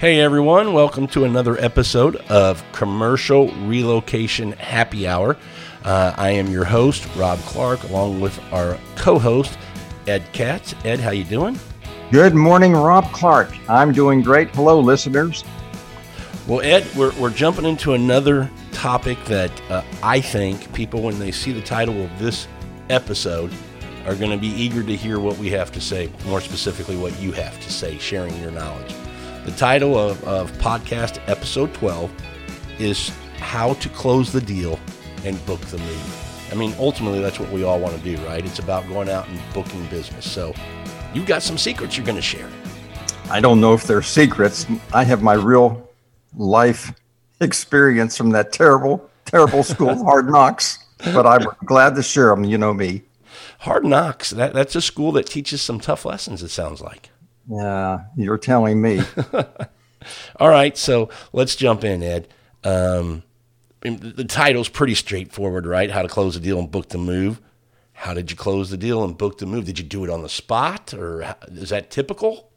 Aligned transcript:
Hey 0.00 0.18
everyone, 0.18 0.72
welcome 0.72 1.06
to 1.08 1.24
another 1.24 1.60
episode 1.60 2.16
of 2.30 2.64
Commercial 2.72 3.52
Relocation 3.66 4.52
Happy 4.52 5.06
Hour. 5.06 5.36
Uh, 5.84 6.14
I 6.16 6.30
am 6.30 6.48
your 6.48 6.64
host, 6.64 7.06
Rob 7.16 7.38
Clark, 7.40 7.82
along 7.82 8.18
with 8.18 8.40
our 8.50 8.78
co-host, 8.96 9.58
Ed 10.06 10.24
Katz. 10.32 10.74
Ed, 10.86 11.00
how 11.00 11.10
you 11.10 11.24
doing? 11.24 11.60
Good 12.10 12.34
morning, 12.34 12.72
Rob 12.72 13.12
Clark. 13.12 13.54
I'm 13.68 13.92
doing 13.92 14.22
great. 14.22 14.48
Hello, 14.54 14.80
listeners. 14.80 15.44
Well, 16.46 16.62
Ed, 16.62 16.86
we're, 16.96 17.12
we're 17.20 17.28
jumping 17.28 17.66
into 17.66 17.92
another 17.92 18.50
topic 18.72 19.22
that 19.26 19.52
uh, 19.70 19.84
I 20.02 20.22
think 20.22 20.72
people, 20.72 21.02
when 21.02 21.18
they 21.18 21.30
see 21.30 21.52
the 21.52 21.60
title 21.60 22.02
of 22.02 22.18
this 22.18 22.48
episode, 22.88 23.52
are 24.06 24.14
going 24.14 24.30
to 24.30 24.38
be 24.38 24.48
eager 24.48 24.82
to 24.82 24.96
hear 24.96 25.20
what 25.20 25.36
we 25.36 25.50
have 25.50 25.70
to 25.72 25.80
say, 25.82 26.10
more 26.24 26.40
specifically, 26.40 26.96
what 26.96 27.20
you 27.20 27.32
have 27.32 27.60
to 27.60 27.70
say, 27.70 27.98
sharing 27.98 28.34
your 28.40 28.50
knowledge. 28.50 28.94
The 29.50 29.56
title 29.56 29.98
of, 29.98 30.22
of 30.22 30.52
podcast 30.58 31.20
episode 31.26 31.74
12 31.74 32.08
is 32.78 33.08
How 33.38 33.72
to 33.74 33.88
Close 33.88 34.30
the 34.30 34.40
Deal 34.40 34.78
and 35.24 35.44
Book 35.44 35.60
the 35.62 35.78
Move. 35.78 36.48
I 36.52 36.54
mean, 36.54 36.72
ultimately, 36.78 37.20
that's 37.20 37.40
what 37.40 37.50
we 37.50 37.64
all 37.64 37.80
want 37.80 37.96
to 37.96 38.00
do, 38.00 38.16
right? 38.24 38.46
It's 38.46 38.60
about 38.60 38.86
going 38.86 39.08
out 39.08 39.28
and 39.28 39.40
booking 39.52 39.84
business. 39.86 40.30
So, 40.30 40.54
you've 41.12 41.26
got 41.26 41.42
some 41.42 41.58
secrets 41.58 41.96
you're 41.96 42.06
going 42.06 42.14
to 42.14 42.22
share. 42.22 42.48
I 43.28 43.40
don't 43.40 43.60
know 43.60 43.74
if 43.74 43.82
they're 43.88 44.02
secrets. 44.02 44.66
I 44.94 45.02
have 45.02 45.20
my 45.20 45.34
real 45.34 45.90
life 46.36 46.92
experience 47.40 48.16
from 48.16 48.30
that 48.30 48.52
terrible, 48.52 49.10
terrible 49.24 49.64
school 49.64 49.90
of 49.90 49.98
hard 49.98 50.30
knocks, 50.30 50.78
but 51.06 51.26
I'm 51.26 51.44
glad 51.64 51.96
to 51.96 52.04
share 52.04 52.28
them. 52.28 52.44
You 52.44 52.56
know 52.56 52.72
me. 52.72 53.02
Hard 53.58 53.84
knocks. 53.84 54.30
That, 54.30 54.54
that's 54.54 54.76
a 54.76 54.80
school 54.80 55.10
that 55.12 55.26
teaches 55.26 55.60
some 55.60 55.80
tough 55.80 56.04
lessons, 56.04 56.40
it 56.44 56.50
sounds 56.50 56.80
like. 56.80 57.10
Yeah, 57.48 58.04
you're 58.16 58.38
telling 58.38 58.80
me. 58.80 59.02
All 60.36 60.48
right, 60.48 60.76
so 60.76 61.10
let's 61.32 61.56
jump 61.56 61.84
in, 61.84 62.02
Ed. 62.02 62.28
Um, 62.64 63.22
the 63.80 64.24
title's 64.24 64.68
pretty 64.68 64.94
straightforward, 64.94 65.66
right? 65.66 65.90
How 65.90 66.02
to 66.02 66.08
close 66.08 66.36
a 66.36 66.40
deal 66.40 66.58
and 66.58 66.70
book 66.70 66.90
the 66.90 66.98
move. 66.98 67.40
How 67.92 68.14
did 68.14 68.30
you 68.30 68.36
close 68.36 68.70
the 68.70 68.76
deal 68.76 69.04
and 69.04 69.16
book 69.16 69.38
the 69.38 69.46
move? 69.46 69.64
Did 69.66 69.78
you 69.78 69.84
do 69.84 70.04
it 70.04 70.10
on 70.10 70.22
the 70.22 70.28
spot, 70.28 70.94
or 70.94 71.36
is 71.48 71.70
that 71.70 71.90
typical? 71.90 72.50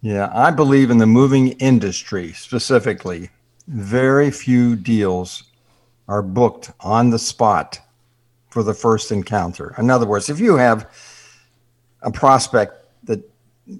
Yeah, 0.00 0.30
I 0.32 0.50
believe 0.50 0.90
in 0.90 0.98
the 0.98 1.06
moving 1.06 1.50
industry 1.52 2.32
specifically. 2.32 3.30
Very 3.66 4.30
few 4.30 4.76
deals 4.76 5.44
are 6.08 6.22
booked 6.22 6.70
on 6.80 7.10
the 7.10 7.18
spot 7.18 7.80
for 8.50 8.62
the 8.62 8.74
first 8.74 9.12
encounter. 9.12 9.74
In 9.78 9.90
other 9.90 10.06
words, 10.06 10.28
if 10.28 10.40
you 10.40 10.56
have 10.56 10.88
a 12.02 12.10
prospect 12.10 12.86
that 13.04 13.20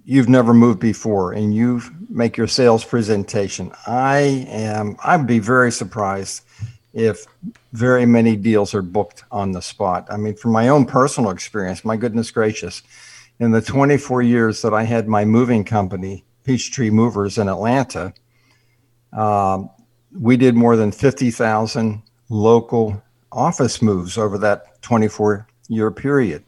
you've 0.05 0.28
never 0.28 0.53
moved 0.53 0.81
before 0.81 1.33
and 1.33 1.55
you 1.55 1.81
make 2.08 2.36
your 2.36 2.47
sales 2.47 2.84
presentation, 2.84 3.72
I 3.86 4.47
am 4.48 4.97
I'd 5.05 5.27
be 5.27 5.39
very 5.39 5.72
surprised 5.72 6.44
if 6.92 7.27
very 7.72 8.06
many 8.06 8.36
deals 8.36 8.75
are 8.75 8.83
booked 8.83 9.25
on 9.31 9.53
the 9.53 9.62
spot. 9.62 10.06
I 10.11 10.16
mean, 10.16 10.34
from 10.34 10.53
my 10.53 10.69
own 10.69 10.86
personal 10.86 11.31
experience, 11.31 11.84
my 11.84 11.97
goodness 11.97 12.31
gracious, 12.31 12.83
in 13.41 13.53
the 13.53 13.61
24 13.61 14.22
years 14.22 14.62
that 14.62 14.75
I 14.75 14.83
had 14.83 15.06
my 15.06 15.25
moving 15.25 15.64
company, 15.64 16.25
Peachtree 16.44 16.91
Movers 16.91 17.39
in 17.39 17.48
Atlanta, 17.48 18.12
um, 19.12 19.70
we 20.19 20.36
did 20.36 20.55
more 20.55 20.77
than 20.77 20.91
50,000 20.91 22.03
local 22.31 23.03
office 23.31 23.83
moves 23.83 24.19
over 24.19 24.39
that 24.39 24.81
24 24.83 25.47
year 25.69 25.91
period. 25.91 26.42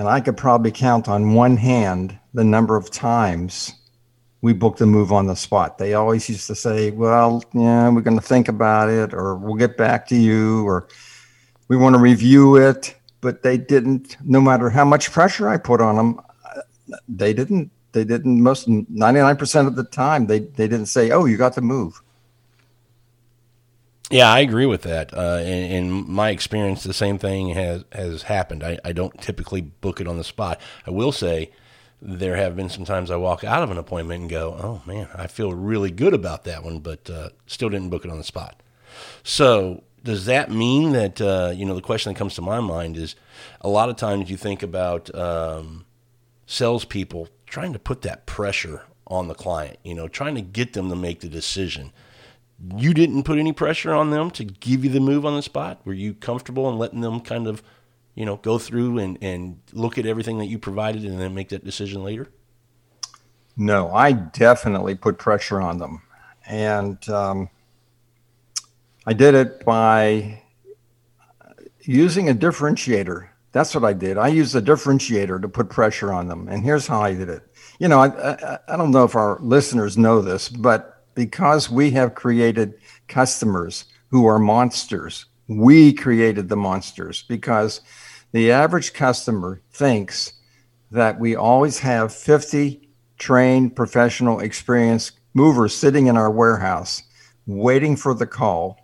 And 0.00 0.08
I 0.08 0.20
could 0.20 0.38
probably 0.38 0.72
count 0.72 1.08
on 1.08 1.34
one 1.34 1.58
hand 1.58 2.18
the 2.32 2.42
number 2.42 2.74
of 2.74 2.90
times 2.90 3.74
we 4.40 4.54
booked 4.54 4.80
a 4.80 4.86
move 4.86 5.12
on 5.12 5.26
the 5.26 5.36
spot. 5.36 5.76
They 5.76 5.92
always 5.92 6.26
used 6.26 6.46
to 6.46 6.54
say, 6.54 6.90
well, 6.90 7.44
yeah, 7.52 7.86
we're 7.90 8.00
going 8.00 8.18
to 8.18 8.26
think 8.26 8.48
about 8.48 8.88
it, 8.88 9.12
or 9.12 9.34
we'll 9.34 9.56
get 9.56 9.76
back 9.76 10.06
to 10.06 10.16
you, 10.16 10.66
or 10.66 10.88
we 11.68 11.76
want 11.76 11.96
to 11.96 12.00
review 12.00 12.56
it. 12.56 12.96
But 13.20 13.42
they 13.42 13.58
didn't, 13.58 14.16
no 14.24 14.40
matter 14.40 14.70
how 14.70 14.86
much 14.86 15.12
pressure 15.12 15.50
I 15.50 15.58
put 15.58 15.82
on 15.82 15.96
them, 15.96 16.20
they 17.06 17.34
didn't, 17.34 17.70
they 17.92 18.04
didn't, 18.04 18.40
most 18.40 18.68
99% 18.68 19.66
of 19.66 19.76
the 19.76 19.84
time, 19.84 20.28
they, 20.28 20.38
they 20.38 20.66
didn't 20.66 20.86
say, 20.86 21.10
oh, 21.10 21.26
you 21.26 21.36
got 21.36 21.52
to 21.52 21.60
move. 21.60 22.00
Yeah, 24.10 24.32
I 24.32 24.40
agree 24.40 24.66
with 24.66 24.82
that. 24.82 25.16
Uh, 25.16 25.38
in, 25.40 25.70
in, 25.70 26.10
my 26.10 26.30
experience, 26.30 26.82
the 26.82 26.92
same 26.92 27.16
thing 27.16 27.50
has 27.50 27.84
has 27.92 28.22
happened. 28.22 28.64
I, 28.64 28.76
I 28.84 28.92
don't 28.92 29.18
typically 29.20 29.60
book 29.60 30.00
it 30.00 30.08
on 30.08 30.18
the 30.18 30.24
spot. 30.24 30.60
I 30.84 30.90
will 30.90 31.12
say 31.12 31.52
there 32.02 32.34
have 32.34 32.56
been 32.56 32.68
some 32.68 32.84
times 32.84 33.10
I 33.10 33.16
walk 33.16 33.44
out 33.44 33.62
of 33.62 33.70
an 33.70 33.78
appointment 33.78 34.22
and 34.22 34.30
go, 34.30 34.56
"Oh 34.60 34.82
man, 34.84 35.08
I 35.14 35.28
feel 35.28 35.54
really 35.54 35.92
good 35.92 36.12
about 36.12 36.42
that 36.44 36.64
one," 36.64 36.80
but 36.80 37.08
uh, 37.08 37.28
still 37.46 37.68
didn't 37.68 37.90
book 37.90 38.04
it 38.04 38.10
on 38.10 38.18
the 38.18 38.24
spot. 38.24 38.60
So 39.22 39.84
does 40.02 40.24
that 40.24 40.50
mean 40.50 40.90
that 40.90 41.20
uh, 41.20 41.52
you 41.54 41.64
know 41.64 41.76
the 41.76 41.80
question 41.80 42.12
that 42.12 42.18
comes 42.18 42.34
to 42.34 42.42
my 42.42 42.58
mind 42.58 42.96
is 42.96 43.14
a 43.60 43.68
lot 43.68 43.90
of 43.90 43.96
times 43.96 44.28
you 44.28 44.36
think 44.36 44.64
about 44.64 45.14
um, 45.14 45.84
salespeople 46.46 47.28
trying 47.46 47.72
to 47.72 47.78
put 47.78 48.02
that 48.02 48.26
pressure 48.26 48.82
on 49.06 49.28
the 49.28 49.34
client, 49.34 49.78
you 49.84 49.94
know, 49.94 50.08
trying 50.08 50.34
to 50.34 50.40
get 50.40 50.72
them 50.72 50.88
to 50.88 50.96
make 50.96 51.20
the 51.20 51.28
decision 51.28 51.92
you 52.76 52.92
didn't 52.94 53.22
put 53.22 53.38
any 53.38 53.52
pressure 53.52 53.92
on 53.94 54.10
them 54.10 54.30
to 54.32 54.44
give 54.44 54.84
you 54.84 54.90
the 54.90 55.00
move 55.00 55.24
on 55.24 55.34
the 55.34 55.42
spot? 55.42 55.80
Were 55.84 55.94
you 55.94 56.14
comfortable 56.14 56.68
in 56.68 56.78
letting 56.78 57.00
them 57.00 57.20
kind 57.20 57.46
of, 57.46 57.62
you 58.14 58.26
know, 58.26 58.36
go 58.36 58.58
through 58.58 58.98
and, 58.98 59.18
and 59.22 59.60
look 59.72 59.98
at 59.98 60.06
everything 60.06 60.38
that 60.38 60.46
you 60.46 60.58
provided 60.58 61.04
and 61.04 61.18
then 61.18 61.34
make 61.34 61.48
that 61.50 61.64
decision 61.64 62.02
later? 62.02 62.28
No, 63.56 63.92
I 63.92 64.12
definitely 64.12 64.94
put 64.94 65.18
pressure 65.18 65.60
on 65.60 65.78
them. 65.78 66.02
And 66.46 67.06
um, 67.08 67.50
I 69.06 69.12
did 69.12 69.34
it 69.34 69.64
by 69.64 70.42
using 71.82 72.28
a 72.28 72.34
differentiator. 72.34 73.28
That's 73.52 73.74
what 73.74 73.84
I 73.84 73.92
did. 73.92 74.18
I 74.18 74.28
used 74.28 74.54
a 74.54 74.62
differentiator 74.62 75.40
to 75.42 75.48
put 75.48 75.70
pressure 75.70 76.12
on 76.12 76.28
them. 76.28 76.48
And 76.48 76.62
here's 76.62 76.86
how 76.86 77.00
I 77.00 77.14
did 77.14 77.28
it. 77.28 77.42
You 77.78 77.88
know, 77.88 78.00
I, 78.00 78.08
I, 78.08 78.58
I 78.68 78.76
don't 78.76 78.90
know 78.90 79.04
if 79.04 79.16
our 79.16 79.38
listeners 79.40 79.98
know 79.98 80.20
this, 80.20 80.48
but 80.48 80.89
because 81.14 81.70
we 81.70 81.90
have 81.92 82.14
created 82.14 82.74
customers 83.08 83.86
who 84.08 84.26
are 84.26 84.38
monsters. 84.38 85.26
We 85.48 85.92
created 85.92 86.48
the 86.48 86.56
monsters 86.56 87.22
because 87.28 87.80
the 88.32 88.52
average 88.52 88.92
customer 88.92 89.60
thinks 89.72 90.34
that 90.90 91.18
we 91.18 91.36
always 91.36 91.78
have 91.80 92.12
50 92.12 92.88
trained, 93.18 93.76
professional, 93.76 94.40
experienced 94.40 95.20
movers 95.34 95.74
sitting 95.74 96.06
in 96.06 96.16
our 96.16 96.30
warehouse 96.30 97.02
waiting 97.46 97.96
for 97.96 98.14
the 98.14 98.26
call 98.26 98.78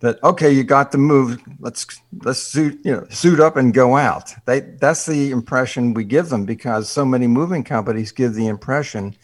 that 0.00 0.22
okay 0.22 0.50
you 0.50 0.62
got 0.62 0.92
the 0.92 0.98
move 0.98 1.40
let's 1.60 1.86
let's 2.22 2.40
suit 2.40 2.78
you 2.84 2.92
know 2.92 3.06
suit 3.10 3.40
up 3.40 3.56
and 3.56 3.74
go 3.74 3.96
out 3.96 4.32
they 4.46 4.60
that's 4.60 5.06
the 5.06 5.30
impression 5.30 5.94
we 5.94 6.04
give 6.04 6.28
them 6.28 6.44
because 6.44 6.88
so 6.88 7.04
many 7.04 7.26
moving 7.26 7.64
companies 7.64 8.12
give 8.12 8.34
the 8.34 8.46
impression 8.46 9.14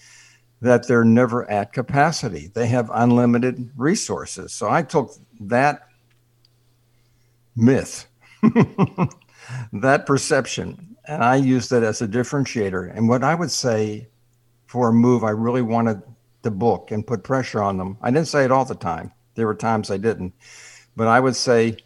that 0.61 0.89
they're 0.89 1.05
never 1.05 1.49
at 1.51 1.73
capacity. 1.73 2.51
They 2.53 2.67
have 2.69 2.91
unlimited 2.93 3.71
resources. 3.77 4.53
So 4.53 4.71
I 4.71 4.83
took 4.83 5.13
that 5.41 5.89
myth, 7.57 8.07
that 9.73 10.07
perception, 10.07 10.97
and 11.07 11.23
I 11.23 11.37
used 11.37 11.73
it 11.73 11.83
as 11.83 12.01
a 12.01 12.09
differentiator. 12.09 12.97
And 12.97 13.09
what 13.09 13.23
I 13.23 13.35
would 13.35 13.51
say 13.51 14.09
for 14.67 14.89
a 14.89 14.93
move 14.93 15.23
I 15.23 15.31
really 15.31 15.63
wanted 15.63 16.03
to 16.43 16.51
book 16.51 16.91
and 16.91 17.07
put 17.07 17.25
pressure 17.25 17.63
on 17.63 17.77
them, 17.77 17.99
I 18.01 18.11
didn't 18.11 18.29
say 18.29 18.45
it 18.45 18.53
all 18.53 18.65
the 18.65 18.75
time. 18.75 19.13
There 19.35 19.47
were 19.47 19.55
times 19.55 19.91
I 19.91 19.97
didn't. 19.97 20.33
But 20.97 21.09
I 21.09 21.21
would 21.21 21.37
say, 21.37 21.77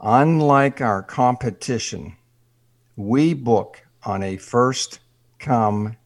unlike 0.00 0.80
our 0.80 1.02
competition, 1.02 2.16
we 2.96 3.34
book 3.34 3.82
on 4.04 4.22
a 4.22 4.36
first 4.36 5.00
come 5.38 5.96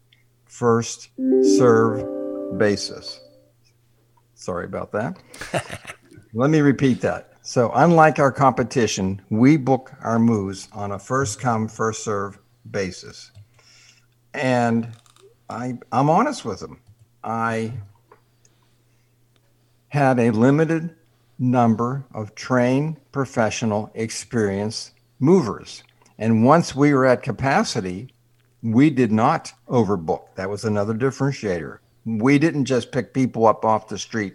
first 0.51 1.11
serve 1.43 2.59
basis. 2.59 3.21
Sorry 4.35 4.65
about 4.65 4.93
that. 4.93 5.17
Let 6.35 6.51
me 6.51 6.61
repeat 6.61 7.01
that. 7.03 7.35
So, 7.43 7.71
unlike 7.75 8.19
our 8.19 8.33
competition, 8.33 9.23
we 9.31 9.57
book 9.57 9.93
our 10.03 10.19
moves 10.19 10.69
on 10.73 10.93
a 10.93 10.99
first 10.99 11.41
come, 11.41 11.69
first 11.69 12.05
serve 12.05 12.39
basis. 12.71 13.31
And 14.35 14.89
I, 15.49 15.79
I'm 15.93 16.11
honest 16.11 16.45
with 16.45 16.61
them. 16.61 16.81
I 17.25 17.73
had 19.89 20.19
a 20.19 20.31
limited 20.31 20.95
number 21.39 22.05
of 22.13 22.35
trained, 22.35 22.97
professional, 23.13 23.91
experienced 23.95 24.93
movers. 25.19 25.83
And 26.19 26.45
once 26.45 26.75
we 26.75 26.93
were 26.93 27.07
at 27.07 27.23
capacity, 27.23 28.13
we 28.63 28.91
did 28.91 29.13
not 29.13 29.53
overbook. 29.69 30.35
That 30.35 30.51
was 30.51 30.65
another 30.65 30.95
differentiator. 30.95 31.79
We 32.05 32.39
didn't 32.39 32.67
just 32.67 32.93
pick 32.93 33.15
people 33.15 33.47
up 33.47 33.65
off 33.65 33.89
the 33.89 33.99
street, 33.99 34.35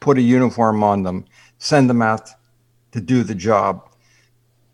put 0.00 0.18
a 0.18 0.22
uniform 0.22 0.82
on 0.82 1.02
them, 1.02 1.24
send 1.58 1.88
them 1.88 2.02
out 2.02 2.30
to 2.92 3.00
do 3.00 3.22
the 3.22 3.34
job, 3.34 3.90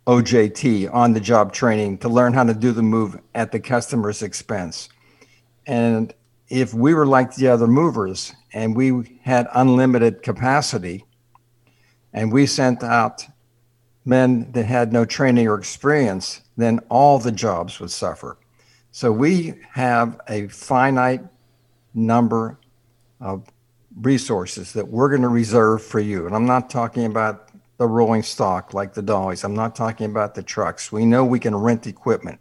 OJT, 0.06 0.92
on 0.92 1.12
the 1.12 1.20
job 1.20 1.52
training 1.52 1.98
to 1.98 2.08
learn 2.08 2.32
how 2.32 2.44
to 2.44 2.54
do 2.54 2.72
the 2.72 2.82
move 2.82 3.18
at 3.34 3.52
the 3.52 3.60
customer's 3.60 4.22
expense. 4.22 4.88
And 5.66 6.12
if 6.48 6.74
we 6.74 6.94
were 6.94 7.06
like 7.06 7.34
the 7.34 7.48
other 7.48 7.66
movers 7.66 8.32
and 8.52 8.76
we 8.76 9.18
had 9.22 9.48
unlimited 9.54 10.22
capacity 10.22 11.04
and 12.12 12.32
we 12.32 12.46
sent 12.46 12.82
out 12.82 13.24
men 14.04 14.52
that 14.52 14.66
had 14.66 14.92
no 14.92 15.04
training 15.04 15.48
or 15.48 15.58
experience, 15.58 16.42
then 16.56 16.78
all 16.90 17.18
the 17.18 17.32
jobs 17.32 17.80
would 17.80 17.90
suffer. 17.90 18.36
So 18.94 19.10
we 19.10 19.54
have 19.72 20.20
a 20.28 20.46
finite 20.46 21.20
number 21.94 22.60
of 23.20 23.44
resources 23.96 24.72
that 24.74 24.86
we're 24.86 25.08
going 25.08 25.22
to 25.22 25.28
reserve 25.28 25.82
for 25.82 25.98
you. 25.98 26.28
And 26.28 26.36
I'm 26.36 26.46
not 26.46 26.70
talking 26.70 27.04
about 27.04 27.48
the 27.78 27.88
rolling 27.88 28.22
stock 28.22 28.72
like 28.72 28.94
the 28.94 29.02
dollies. 29.02 29.42
I'm 29.42 29.56
not 29.56 29.74
talking 29.74 30.08
about 30.08 30.36
the 30.36 30.44
trucks. 30.44 30.92
We 30.92 31.04
know 31.04 31.24
we 31.24 31.40
can 31.40 31.56
rent 31.56 31.88
equipment. 31.88 32.38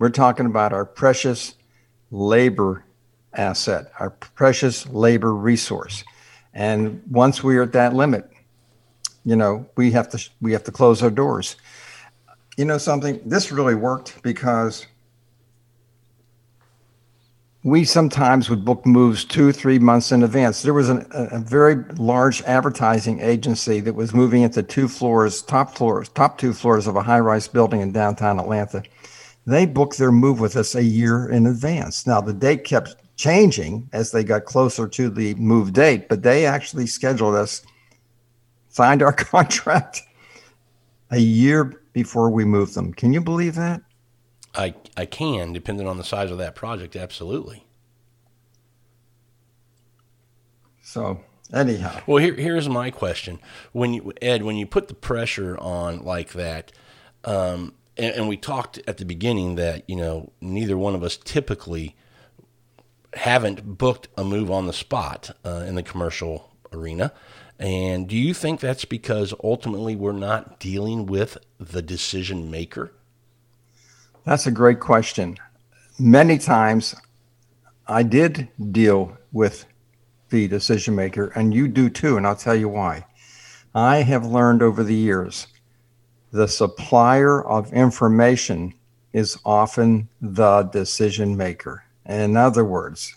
We're 0.00 0.10
talking 0.10 0.46
about 0.46 0.72
our 0.72 0.84
precious 0.84 1.54
labor 2.10 2.84
asset, 3.32 3.92
our 4.00 4.10
precious 4.10 4.88
labor 4.88 5.32
resource. 5.32 6.02
And 6.54 7.00
once 7.08 7.44
we 7.44 7.56
are 7.56 7.62
at 7.62 7.72
that 7.74 7.94
limit, 7.94 8.28
you 9.24 9.36
know, 9.36 9.64
we 9.76 9.92
have 9.92 10.08
to 10.08 10.28
we 10.40 10.50
have 10.50 10.64
to 10.64 10.72
close 10.72 11.04
our 11.04 11.10
doors. 11.10 11.54
You 12.56 12.64
know 12.64 12.78
something? 12.78 13.20
This 13.24 13.52
really 13.52 13.76
worked 13.76 14.20
because 14.24 14.88
we 17.66 17.84
sometimes 17.84 18.48
would 18.48 18.64
book 18.64 18.86
moves 18.86 19.24
two, 19.24 19.50
three 19.50 19.80
months 19.80 20.12
in 20.12 20.22
advance. 20.22 20.62
There 20.62 20.72
was 20.72 20.88
an, 20.88 21.04
a, 21.10 21.40
very 21.40 21.74
large 21.96 22.40
advertising 22.42 23.18
agency 23.18 23.80
that 23.80 23.96
was 23.96 24.14
moving 24.14 24.42
into 24.42 24.62
two 24.62 24.86
floors, 24.86 25.42
top 25.42 25.76
floors, 25.76 26.08
top 26.10 26.38
two 26.38 26.52
floors 26.52 26.86
of 26.86 26.94
a 26.94 27.02
high 27.02 27.18
rise 27.18 27.48
building 27.48 27.80
in 27.80 27.90
downtown 27.90 28.38
Atlanta. 28.38 28.84
They 29.48 29.66
booked 29.66 29.98
their 29.98 30.12
move 30.12 30.38
with 30.38 30.54
us 30.54 30.76
a 30.76 30.84
year 30.84 31.28
in 31.28 31.44
advance. 31.44 32.06
Now, 32.06 32.20
the 32.20 32.32
date 32.32 32.62
kept 32.62 32.94
changing 33.16 33.88
as 33.92 34.12
they 34.12 34.22
got 34.22 34.44
closer 34.44 34.86
to 34.86 35.10
the 35.10 35.34
move 35.34 35.72
date, 35.72 36.08
but 36.08 36.22
they 36.22 36.46
actually 36.46 36.86
scheduled 36.86 37.34
us, 37.34 37.66
signed 38.68 39.02
our 39.02 39.12
contract 39.12 40.02
a 41.10 41.18
year 41.18 41.82
before 41.92 42.30
we 42.30 42.44
moved 42.44 42.76
them. 42.76 42.94
Can 42.94 43.12
you 43.12 43.20
believe 43.20 43.56
that? 43.56 43.82
I 44.56 44.74
I 44.96 45.06
can, 45.06 45.52
depending 45.52 45.86
on 45.86 45.98
the 45.98 46.04
size 46.04 46.30
of 46.30 46.38
that 46.38 46.54
project. 46.54 46.96
Absolutely. 46.96 47.64
So 50.82 51.20
anyhow, 51.52 52.00
well, 52.06 52.18
here 52.18 52.34
here's 52.34 52.68
my 52.68 52.90
question: 52.90 53.38
When 53.72 53.94
you 53.94 54.12
Ed, 54.22 54.42
when 54.42 54.56
you 54.56 54.66
put 54.66 54.88
the 54.88 54.94
pressure 54.94 55.58
on 55.58 56.02
like 56.04 56.32
that, 56.32 56.72
um, 57.24 57.74
and, 57.96 58.14
and 58.14 58.28
we 58.28 58.36
talked 58.36 58.80
at 58.86 58.96
the 58.98 59.04
beginning 59.04 59.56
that 59.56 59.88
you 59.88 59.96
know 59.96 60.32
neither 60.40 60.78
one 60.78 60.94
of 60.94 61.02
us 61.02 61.16
typically 61.16 61.96
haven't 63.14 63.78
booked 63.78 64.08
a 64.16 64.24
move 64.24 64.50
on 64.50 64.66
the 64.66 64.72
spot 64.72 65.36
uh, 65.44 65.64
in 65.66 65.74
the 65.74 65.82
commercial 65.82 66.50
arena. 66.72 67.12
And 67.58 68.06
do 68.06 68.16
you 68.16 68.34
think 68.34 68.60
that's 68.60 68.84
because 68.84 69.32
ultimately 69.42 69.96
we're 69.96 70.12
not 70.12 70.60
dealing 70.60 71.06
with 71.06 71.38
the 71.58 71.80
decision 71.80 72.50
maker? 72.50 72.92
That's 74.26 74.48
a 74.48 74.50
great 74.50 74.80
question. 74.80 75.36
Many 76.00 76.38
times 76.38 76.96
I 77.86 78.02
did 78.02 78.48
deal 78.72 79.16
with 79.30 79.66
the 80.30 80.48
decision 80.48 80.96
maker, 80.96 81.28
and 81.36 81.54
you 81.54 81.68
do 81.68 81.88
too, 81.88 82.16
and 82.16 82.26
I'll 82.26 82.34
tell 82.34 82.56
you 82.56 82.68
why. 82.68 83.06
I 83.72 83.98
have 83.98 84.26
learned 84.26 84.62
over 84.62 84.82
the 84.82 84.96
years 84.96 85.46
the 86.32 86.48
supplier 86.48 87.40
of 87.40 87.72
information 87.72 88.74
is 89.12 89.38
often 89.44 90.08
the 90.20 90.64
decision 90.64 91.36
maker. 91.36 91.84
In 92.04 92.36
other 92.36 92.64
words, 92.64 93.14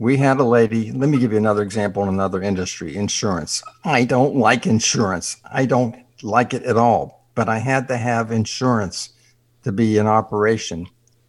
we 0.00 0.16
had 0.16 0.40
a 0.40 0.44
lady, 0.44 0.90
let 0.90 1.08
me 1.08 1.20
give 1.20 1.30
you 1.30 1.38
another 1.38 1.62
example 1.62 2.02
in 2.02 2.08
another 2.08 2.42
industry 2.42 2.96
insurance. 2.96 3.62
I 3.84 4.02
don't 4.04 4.34
like 4.34 4.66
insurance, 4.66 5.36
I 5.52 5.66
don't 5.66 5.94
like 6.20 6.52
it 6.52 6.64
at 6.64 6.76
all, 6.76 7.28
but 7.36 7.48
I 7.48 7.58
had 7.58 7.86
to 7.86 7.96
have 7.96 8.32
insurance 8.32 9.10
to 9.62 9.72
be 9.72 9.98
in 9.98 10.06
operation 10.06 10.86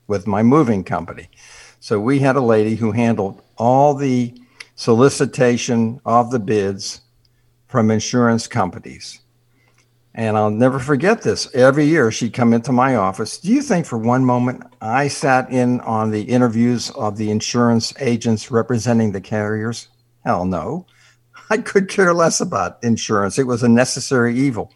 with 0.07 0.27
my 0.27 0.43
moving 0.43 0.83
company. 0.83 1.29
So 1.79 1.99
we 1.99 2.19
had 2.19 2.35
a 2.35 2.41
lady 2.41 2.75
who 2.75 2.91
handled 2.91 3.41
all 3.57 3.93
the 3.93 4.33
solicitation 4.75 5.99
of 6.05 6.31
the 6.31 6.39
bids 6.39 7.01
from 7.67 7.91
insurance 7.91 8.47
companies. 8.47 9.19
And 10.15 10.37
I'll 10.37 10.51
never 10.51 10.77
forget 10.77 11.23
this. 11.23 11.53
Every 11.55 11.85
year 11.85 12.11
she'd 12.11 12.33
come 12.33 12.53
into 12.53 12.71
my 12.71 12.95
office. 12.95 13.39
Do 13.39 13.51
you 13.51 13.63
think 13.63 13.85
for 13.85 13.97
one 13.97 14.23
moment 14.23 14.63
I 14.79 15.07
sat 15.07 15.49
in 15.49 15.79
on 15.81 16.11
the 16.11 16.21
interviews 16.21 16.91
of 16.91 17.17
the 17.17 17.31
insurance 17.31 17.93
agents 17.99 18.51
representing 18.51 19.11
the 19.11 19.21
carriers? 19.21 19.87
Hell 20.23 20.45
no. 20.45 20.85
I 21.49 21.57
could 21.57 21.89
care 21.89 22.13
less 22.13 22.41
about 22.41 22.83
insurance. 22.83 23.39
It 23.39 23.47
was 23.47 23.63
a 23.63 23.69
necessary 23.69 24.37
evil. 24.37 24.71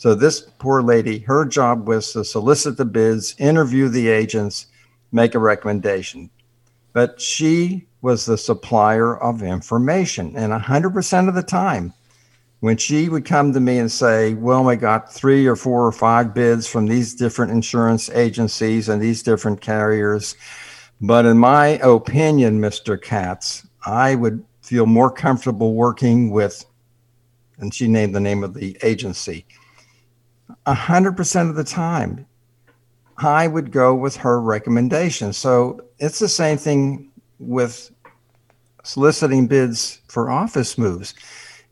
So 0.00 0.14
this 0.14 0.40
poor 0.58 0.80
lady, 0.80 1.18
her 1.18 1.44
job 1.44 1.86
was 1.86 2.14
to 2.14 2.24
solicit 2.24 2.78
the 2.78 2.86
bids, 2.86 3.34
interview 3.38 3.90
the 3.90 4.08
agents, 4.08 4.66
make 5.12 5.34
a 5.34 5.38
recommendation. 5.38 6.30
But 6.94 7.20
she 7.20 7.86
was 8.00 8.24
the 8.24 8.38
supplier 8.38 9.18
of 9.18 9.42
information. 9.42 10.34
And 10.36 10.54
100% 10.54 11.28
of 11.28 11.34
the 11.34 11.42
time, 11.42 11.92
when 12.60 12.78
she 12.78 13.10
would 13.10 13.26
come 13.26 13.52
to 13.52 13.60
me 13.60 13.76
and 13.76 13.92
say, 13.92 14.32
Well, 14.32 14.70
I 14.70 14.76
got 14.76 15.12
three 15.12 15.46
or 15.46 15.54
four 15.54 15.86
or 15.86 15.92
five 15.92 16.32
bids 16.32 16.66
from 16.66 16.86
these 16.86 17.14
different 17.14 17.52
insurance 17.52 18.08
agencies 18.08 18.88
and 18.88 19.02
these 19.02 19.22
different 19.22 19.60
carriers. 19.60 20.34
But 21.02 21.26
in 21.26 21.36
my 21.36 21.78
opinion, 21.82 22.58
Mr. 22.58 22.98
Katz, 22.98 23.66
I 23.84 24.14
would 24.14 24.42
feel 24.62 24.86
more 24.86 25.10
comfortable 25.10 25.74
working 25.74 26.30
with, 26.30 26.64
and 27.58 27.74
she 27.74 27.86
named 27.86 28.14
the 28.14 28.20
name 28.20 28.42
of 28.42 28.54
the 28.54 28.78
agency, 28.82 29.44
100% 30.66 31.50
of 31.50 31.56
the 31.56 31.64
time, 31.64 32.26
I 33.18 33.46
would 33.46 33.70
go 33.70 33.94
with 33.94 34.16
her 34.16 34.40
recommendation. 34.40 35.32
So 35.32 35.80
it's 35.98 36.18
the 36.18 36.28
same 36.28 36.56
thing 36.56 37.10
with 37.38 37.90
soliciting 38.82 39.46
bids 39.46 40.00
for 40.08 40.30
office 40.30 40.78
moves. 40.78 41.14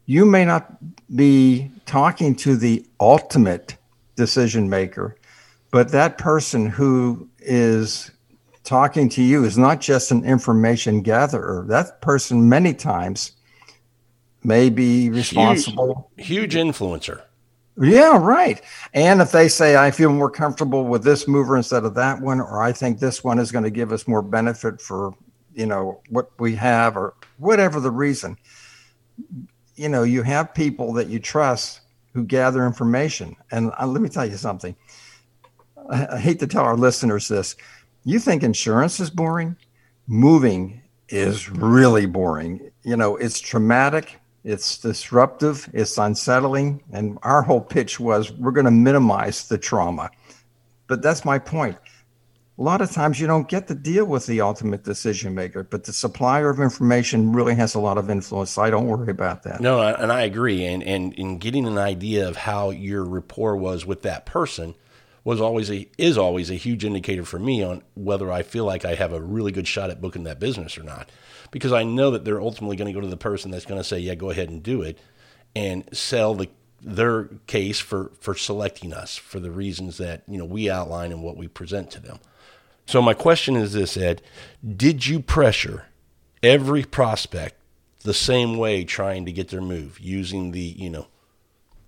You 0.06 0.24
may 0.24 0.44
not 0.44 0.76
be 1.14 1.70
talking 1.86 2.34
to 2.36 2.56
the 2.56 2.84
ultimate 3.00 3.76
decision 4.16 4.68
maker, 4.68 5.16
but 5.70 5.90
that 5.92 6.18
person 6.18 6.66
who 6.66 7.28
is 7.40 8.10
talking 8.64 9.08
to 9.08 9.22
you 9.22 9.44
is 9.44 9.56
not 9.56 9.80
just 9.80 10.10
an 10.10 10.24
information 10.24 11.00
gatherer. 11.00 11.64
That 11.68 12.00
person, 12.02 12.48
many 12.48 12.74
times, 12.74 13.32
may 14.44 14.68
be 14.68 15.10
responsible. 15.10 16.10
Huge, 16.16 16.28
huge 16.28 16.54
influencer. 16.54 17.22
Yeah, 17.80 18.18
right. 18.18 18.60
And 18.92 19.20
if 19.20 19.30
they 19.30 19.48
say, 19.48 19.76
I 19.76 19.90
feel 19.90 20.10
more 20.12 20.30
comfortable 20.30 20.84
with 20.84 21.04
this 21.04 21.28
mover 21.28 21.56
instead 21.56 21.84
of 21.84 21.94
that 21.94 22.20
one, 22.20 22.40
or 22.40 22.60
I 22.60 22.72
think 22.72 22.98
this 22.98 23.22
one 23.22 23.38
is 23.38 23.52
going 23.52 23.64
to 23.64 23.70
give 23.70 23.92
us 23.92 24.08
more 24.08 24.22
benefit 24.22 24.80
for, 24.80 25.14
you 25.54 25.66
know, 25.66 26.00
what 26.10 26.30
we 26.40 26.54
have, 26.56 26.96
or 26.96 27.14
whatever 27.36 27.78
the 27.78 27.90
reason, 27.90 28.36
you 29.76 29.88
know, 29.88 30.02
you 30.02 30.22
have 30.22 30.54
people 30.54 30.92
that 30.94 31.08
you 31.08 31.20
trust 31.20 31.82
who 32.14 32.24
gather 32.24 32.66
information. 32.66 33.36
And 33.52 33.70
uh, 33.78 33.86
let 33.86 34.02
me 34.02 34.08
tell 34.08 34.26
you 34.26 34.36
something. 34.36 34.74
I, 35.90 36.14
I 36.14 36.18
hate 36.18 36.40
to 36.40 36.48
tell 36.48 36.64
our 36.64 36.76
listeners 36.76 37.28
this. 37.28 37.54
You 38.04 38.18
think 38.18 38.42
insurance 38.42 38.98
is 38.98 39.10
boring? 39.10 39.56
Moving 40.08 40.82
is 41.10 41.48
really 41.48 42.06
boring. 42.06 42.72
You 42.82 42.96
know, 42.96 43.16
it's 43.16 43.38
traumatic 43.38 44.18
it's 44.44 44.78
disruptive, 44.78 45.68
it's 45.72 45.98
unsettling, 45.98 46.82
and 46.92 47.18
our 47.22 47.42
whole 47.42 47.60
pitch 47.60 47.98
was 47.98 48.32
we're 48.32 48.52
going 48.52 48.64
to 48.64 48.70
minimize 48.70 49.48
the 49.48 49.58
trauma. 49.58 50.10
But 50.86 51.02
that's 51.02 51.24
my 51.24 51.38
point. 51.38 51.76
A 52.58 52.62
lot 52.62 52.80
of 52.80 52.90
times 52.90 53.20
you 53.20 53.28
don't 53.28 53.48
get 53.48 53.68
to 53.68 53.74
deal 53.74 54.04
with 54.04 54.26
the 54.26 54.40
ultimate 54.40 54.82
decision 54.82 55.32
maker, 55.34 55.62
but 55.62 55.84
the 55.84 55.92
supplier 55.92 56.50
of 56.50 56.58
information 56.58 57.32
really 57.32 57.54
has 57.54 57.76
a 57.76 57.78
lot 57.78 57.98
of 57.98 58.10
influence. 58.10 58.50
So 58.50 58.62
I 58.62 58.70
don't 58.70 58.88
worry 58.88 59.10
about 59.10 59.44
that. 59.44 59.60
No, 59.60 59.80
and 59.80 60.10
I 60.10 60.22
agree. 60.22 60.64
And 60.64 60.82
and 60.82 61.14
in 61.14 61.38
getting 61.38 61.66
an 61.66 61.78
idea 61.78 62.28
of 62.28 62.36
how 62.36 62.70
your 62.70 63.04
rapport 63.04 63.56
was 63.56 63.86
with 63.86 64.02
that 64.02 64.26
person 64.26 64.74
was 65.22 65.40
always 65.40 65.70
a 65.70 65.86
is 65.98 66.16
always 66.18 66.50
a 66.50 66.54
huge 66.54 66.84
indicator 66.84 67.24
for 67.24 67.38
me 67.38 67.62
on 67.62 67.82
whether 67.94 68.32
I 68.32 68.42
feel 68.42 68.64
like 68.64 68.84
I 68.84 68.94
have 68.94 69.12
a 69.12 69.20
really 69.20 69.52
good 69.52 69.68
shot 69.68 69.90
at 69.90 70.00
booking 70.00 70.24
that 70.24 70.40
business 70.40 70.78
or 70.78 70.82
not 70.82 71.10
because 71.50 71.72
I 71.72 71.84
know 71.84 72.10
that 72.10 72.24
they're 72.24 72.40
ultimately 72.40 72.76
going 72.76 72.92
to 72.92 72.98
go 72.98 73.00
to 73.00 73.10
the 73.10 73.16
person 73.16 73.50
that's 73.50 73.64
going 73.64 73.80
to 73.80 73.84
say, 73.84 73.98
"Yeah, 73.98 74.14
go 74.14 74.30
ahead 74.30 74.48
and 74.48 74.62
do 74.62 74.82
it," 74.82 74.98
and 75.54 75.88
sell 75.92 76.34
the 76.34 76.48
their 76.80 77.24
case 77.46 77.80
for 77.80 78.12
for 78.20 78.34
selecting 78.34 78.92
us 78.92 79.16
for 79.16 79.40
the 79.40 79.50
reasons 79.50 79.98
that 79.98 80.22
you 80.28 80.38
know 80.38 80.44
we 80.44 80.70
outline 80.70 81.12
and 81.12 81.22
what 81.22 81.36
we 81.36 81.48
present 81.48 81.90
to 81.92 82.00
them. 82.00 82.18
So 82.86 83.02
my 83.02 83.14
question 83.14 83.56
is 83.56 83.72
this, 83.72 83.96
Ed: 83.96 84.22
Did 84.76 85.06
you 85.06 85.20
pressure 85.20 85.86
every 86.42 86.84
prospect 86.84 87.56
the 88.04 88.14
same 88.14 88.56
way, 88.56 88.84
trying 88.84 89.26
to 89.26 89.32
get 89.32 89.48
their 89.48 89.60
move 89.60 89.98
using 90.00 90.52
the 90.52 90.60
you 90.60 90.90
know 90.90 91.06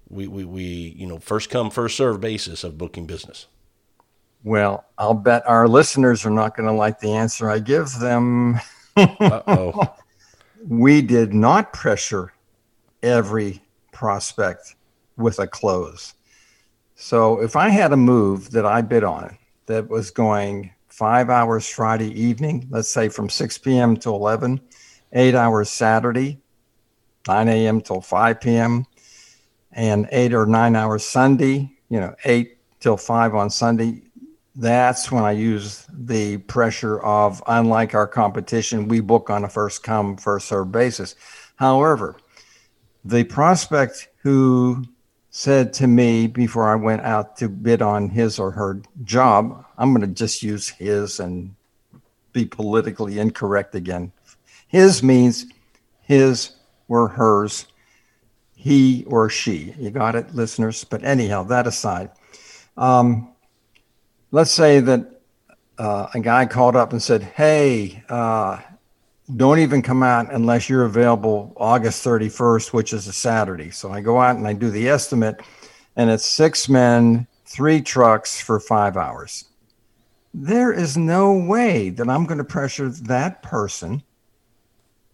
we 0.09 0.27
we, 0.27 0.45
we 0.45 0.63
you 0.65 1.07
know 1.07 1.19
first 1.19 1.51
come 1.51 1.71
first 1.71 1.97
serve 1.97 2.21
basis 2.21 2.65
of 2.65 2.79
booking 2.79 3.07
business? 3.07 3.47
Well, 4.43 4.85
I'll 4.97 5.15
bet 5.15 5.47
our 5.47 5.69
listeners 5.69 6.25
are 6.25 6.31
not 6.31 6.57
going 6.57 6.67
to 6.67 6.75
like 6.75 7.01
the 7.01 7.13
answer 7.13 7.51
I 7.51 7.59
give 7.59 7.99
them. 7.99 8.59
oh. 9.47 9.95
we 10.67 11.03
did 11.03 11.33
not 11.33 11.73
pressure 11.73 12.33
every 13.03 13.63
prospect 13.93 14.75
with 15.17 15.39
a 15.39 15.47
close. 15.47 16.15
So 16.95 17.41
if 17.41 17.57
I 17.57 17.69
had 17.69 17.93
a 17.93 17.97
move 17.97 18.51
that 18.51 18.67
I 18.67 18.83
bid 18.83 19.05
on 19.05 19.37
that 19.67 19.89
was 19.89 20.11
going 20.11 20.73
five 20.89 21.31
hours 21.31 21.69
Friday 21.69 22.13
evening, 22.21 22.67
let's 22.71 22.91
say 22.91 23.09
from 23.09 23.29
6 23.29 23.59
p.m. 23.59 23.97
to 23.99 24.11
11, 24.11 24.61
eight 25.13 25.35
hours 25.35 25.71
Saturday, 25.71 26.41
9 27.27 27.49
a.m. 27.49 27.81
till 27.81 28.01
5 28.01 28.41
p.m., 28.41 28.87
and 29.73 30.09
eight 30.11 30.35
or 30.35 30.47
nine 30.47 30.75
hours 30.75 31.07
Sunday, 31.07 31.71
you 31.89 32.01
know, 32.01 32.15
eight 32.25 32.59
till 32.81 32.97
five 32.97 33.35
on 33.35 33.51
Sunday. 33.51 34.03
That's 34.57 35.13
when 35.13 35.25
I 35.25 35.33
use 35.33 35.87
the 35.93 36.39
pressure 36.39 37.01
of, 37.01 37.43
unlike 37.47 37.95
our 37.95 38.07
competition, 38.07 38.89
we 38.89 39.01
book 39.01 39.31
on 39.31 39.45
a 39.45 39.49
first 39.49 39.83
come, 39.83 40.17
first 40.17 40.49
serve 40.49 40.73
basis. 40.73 41.15
However, 41.57 42.17
the 43.05 43.25
prospect 43.25 44.09
who 44.23 44.85
said 45.31 45.73
to 45.75 45.87
me 45.87 46.27
before 46.27 46.69
I 46.69 46.75
went 46.75 47.03
out 47.03 47.37
to 47.37 47.49
bid 47.49 47.81
on 47.81 48.09
his 48.09 48.39
or 48.39 48.51
her 48.51 48.83
job, 49.05 49.65
I'm 49.79 49.95
going 49.95 50.07
to 50.07 50.15
just 50.15 50.43
use 50.43 50.69
his 50.69 51.21
and 51.21 51.55
be 52.33 52.45
politically 52.45 53.19
incorrect 53.19 53.75
again. 53.75 54.13
His 54.67 55.03
means 55.03 55.47
his 56.03 56.57
or 56.89 57.09
hers, 57.09 57.67
he 58.55 59.05
or 59.07 59.31
she. 59.31 59.75
You 59.79 59.91
got 59.91 60.17
it, 60.17 60.35
listeners? 60.35 60.83
But 60.85 61.05
anyhow, 61.05 61.45
that 61.45 61.69
aside, 61.69 62.11
um, 62.77 63.33
let's 64.31 64.51
say 64.51 64.81
that 64.81 65.21
uh, 65.79 66.09
a 66.15 66.21
guy 66.21 66.47
called 66.47 66.77
up 66.77 66.93
and 66.93 67.03
said, 67.03 67.23
Hey, 67.23 68.03
uh, 68.09 68.59
don't 69.37 69.61
even 69.61 69.83
come 69.83 70.03
out 70.03 70.33
unless 70.33 70.69
you're 70.69 70.85
available 70.85 71.53
August 71.57 72.05
31st, 72.05 72.73
which 72.73 72.93
is 72.93 73.07
a 73.07 73.13
Saturday. 73.13 73.71
So 73.71 73.91
I 73.91 74.01
go 74.01 74.21
out 74.21 74.37
and 74.37 74.47
I 74.47 74.53
do 74.53 74.71
the 74.71 74.89
estimate, 74.89 75.41
and 75.97 76.11
it's 76.11 76.27
six 76.27 76.69
men, 76.69 77.27
three 77.47 77.81
trucks 77.81 78.41
for 78.41 78.59
five 78.59 78.97
hours. 78.97 79.45
There 80.35 80.73
is 80.73 80.97
no 80.97 81.33
way 81.33 81.91
that 81.91 82.09
I'm 82.09 82.27
going 82.27 82.39
to 82.39 82.45
pressure 82.45 82.89
that 82.89 83.43
person 83.43 84.03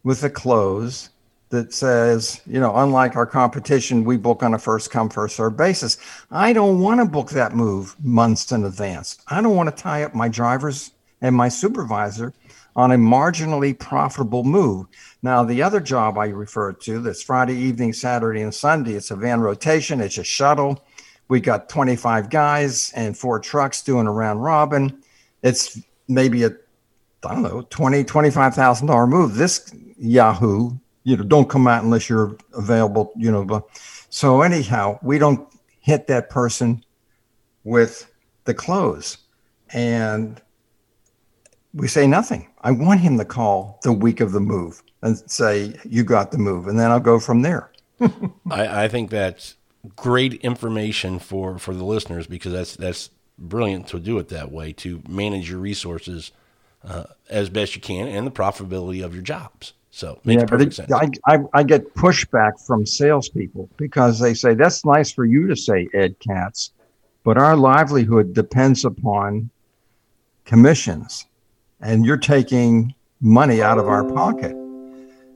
with 0.02 0.22
a 0.24 0.30
close 0.30 1.10
that 1.50 1.72
says, 1.72 2.40
you 2.46 2.58
know, 2.58 2.74
unlike 2.76 3.16
our 3.16 3.26
competition, 3.26 4.04
we 4.04 4.16
book 4.16 4.42
on 4.42 4.54
a 4.54 4.58
first 4.58 4.90
come, 4.90 5.08
first 5.08 5.36
serve 5.36 5.56
basis. 5.56 5.98
I 6.30 6.52
don't 6.52 6.80
want 6.80 7.00
to 7.00 7.06
book 7.06 7.30
that 7.30 7.54
move 7.54 7.94
months 8.04 8.50
in 8.50 8.64
advance. 8.64 9.18
I 9.28 9.40
don't 9.40 9.54
want 9.54 9.74
to 9.74 9.82
tie 9.82 10.02
up 10.02 10.14
my 10.14 10.28
drivers 10.28 10.92
and 11.20 11.34
my 11.34 11.48
supervisor 11.48 12.32
on 12.74 12.92
a 12.92 12.96
marginally 12.96 13.78
profitable 13.78 14.44
move. 14.44 14.86
Now, 15.22 15.44
the 15.44 15.62
other 15.62 15.80
job 15.80 16.18
I 16.18 16.26
referred 16.26 16.80
to 16.82 17.00
that's 17.00 17.22
Friday 17.22 17.54
evening, 17.54 17.92
Saturday, 17.92 18.42
and 18.42 18.54
Sunday, 18.54 18.94
it's 18.94 19.10
a 19.10 19.16
van 19.16 19.40
rotation, 19.40 20.00
it's 20.00 20.18
a 20.18 20.24
shuttle. 20.24 20.84
We 21.28 21.40
got 21.40 21.68
25 21.68 22.28
guys 22.28 22.92
and 22.94 23.16
four 23.16 23.40
trucks 23.40 23.82
doing 23.82 24.06
a 24.06 24.12
round 24.12 24.44
robin. 24.44 25.02
It's 25.42 25.80
maybe 26.06 26.44
a, 26.44 26.50
I 27.24 27.34
don't 27.34 27.42
know, 27.42 27.62
20, 27.62 28.04
$25,000 28.04 29.08
move. 29.08 29.34
This 29.34 29.74
Yahoo, 29.98 30.78
you 31.06 31.16
know, 31.16 31.22
don't 31.22 31.48
come 31.48 31.68
out 31.68 31.84
unless 31.84 32.08
you're 32.08 32.36
available, 32.52 33.12
you 33.16 33.30
know. 33.30 33.44
But 33.44 33.64
so, 34.10 34.42
anyhow, 34.42 34.98
we 35.02 35.18
don't 35.20 35.48
hit 35.78 36.08
that 36.08 36.30
person 36.30 36.84
with 37.62 38.10
the 38.44 38.52
close. 38.52 39.18
And 39.70 40.42
we 41.72 41.86
say 41.86 42.08
nothing. 42.08 42.48
I 42.62 42.72
want 42.72 43.00
him 43.00 43.18
to 43.18 43.24
call 43.24 43.78
the 43.84 43.92
week 43.92 44.20
of 44.20 44.32
the 44.32 44.40
move 44.40 44.82
and 45.00 45.16
say, 45.30 45.78
You 45.84 46.02
got 46.02 46.32
the 46.32 46.38
move. 46.38 46.66
And 46.66 46.76
then 46.76 46.90
I'll 46.90 46.98
go 46.98 47.20
from 47.20 47.42
there. 47.42 47.70
I, 48.50 48.84
I, 48.84 48.88
think 48.88 49.10
that's 49.10 49.54
great 49.94 50.34
information 50.34 51.20
for, 51.20 51.58
for 51.58 51.72
the 51.72 51.84
listeners 51.84 52.26
because 52.26 52.52
that's, 52.52 52.74
that's 52.74 53.10
brilliant 53.38 53.86
to 53.88 54.00
do 54.00 54.18
it 54.18 54.28
that 54.30 54.50
way 54.50 54.72
to 54.72 55.02
manage 55.08 55.48
your 55.48 55.60
resources 55.60 56.32
uh, 56.84 57.04
as 57.30 57.48
best 57.48 57.76
you 57.76 57.80
can 57.80 58.08
and 58.08 58.26
the 58.26 58.30
profitability 58.30 59.04
of 59.04 59.14
your 59.14 59.22
jobs. 59.22 59.72
So 59.96 60.20
yeah, 60.24 60.44
but 60.44 60.60
it, 60.60 60.78
I, 60.92 61.08
I, 61.26 61.38
I, 61.54 61.62
get 61.62 61.94
pushback 61.94 62.60
from 62.66 62.84
salespeople 62.84 63.70
because 63.78 64.18
they 64.18 64.34
say 64.34 64.52
that's 64.52 64.84
nice 64.84 65.10
for 65.10 65.24
you 65.24 65.46
to 65.46 65.56
say, 65.56 65.88
Ed 65.94 66.16
Katz, 66.20 66.72
but 67.24 67.38
our 67.38 67.56
livelihood 67.56 68.34
depends 68.34 68.84
upon 68.84 69.48
commissions 70.44 71.24
and 71.80 72.04
you're 72.04 72.18
taking 72.18 72.94
money 73.22 73.62
out 73.62 73.78
of 73.78 73.88
our 73.88 74.04
pocket. 74.04 74.54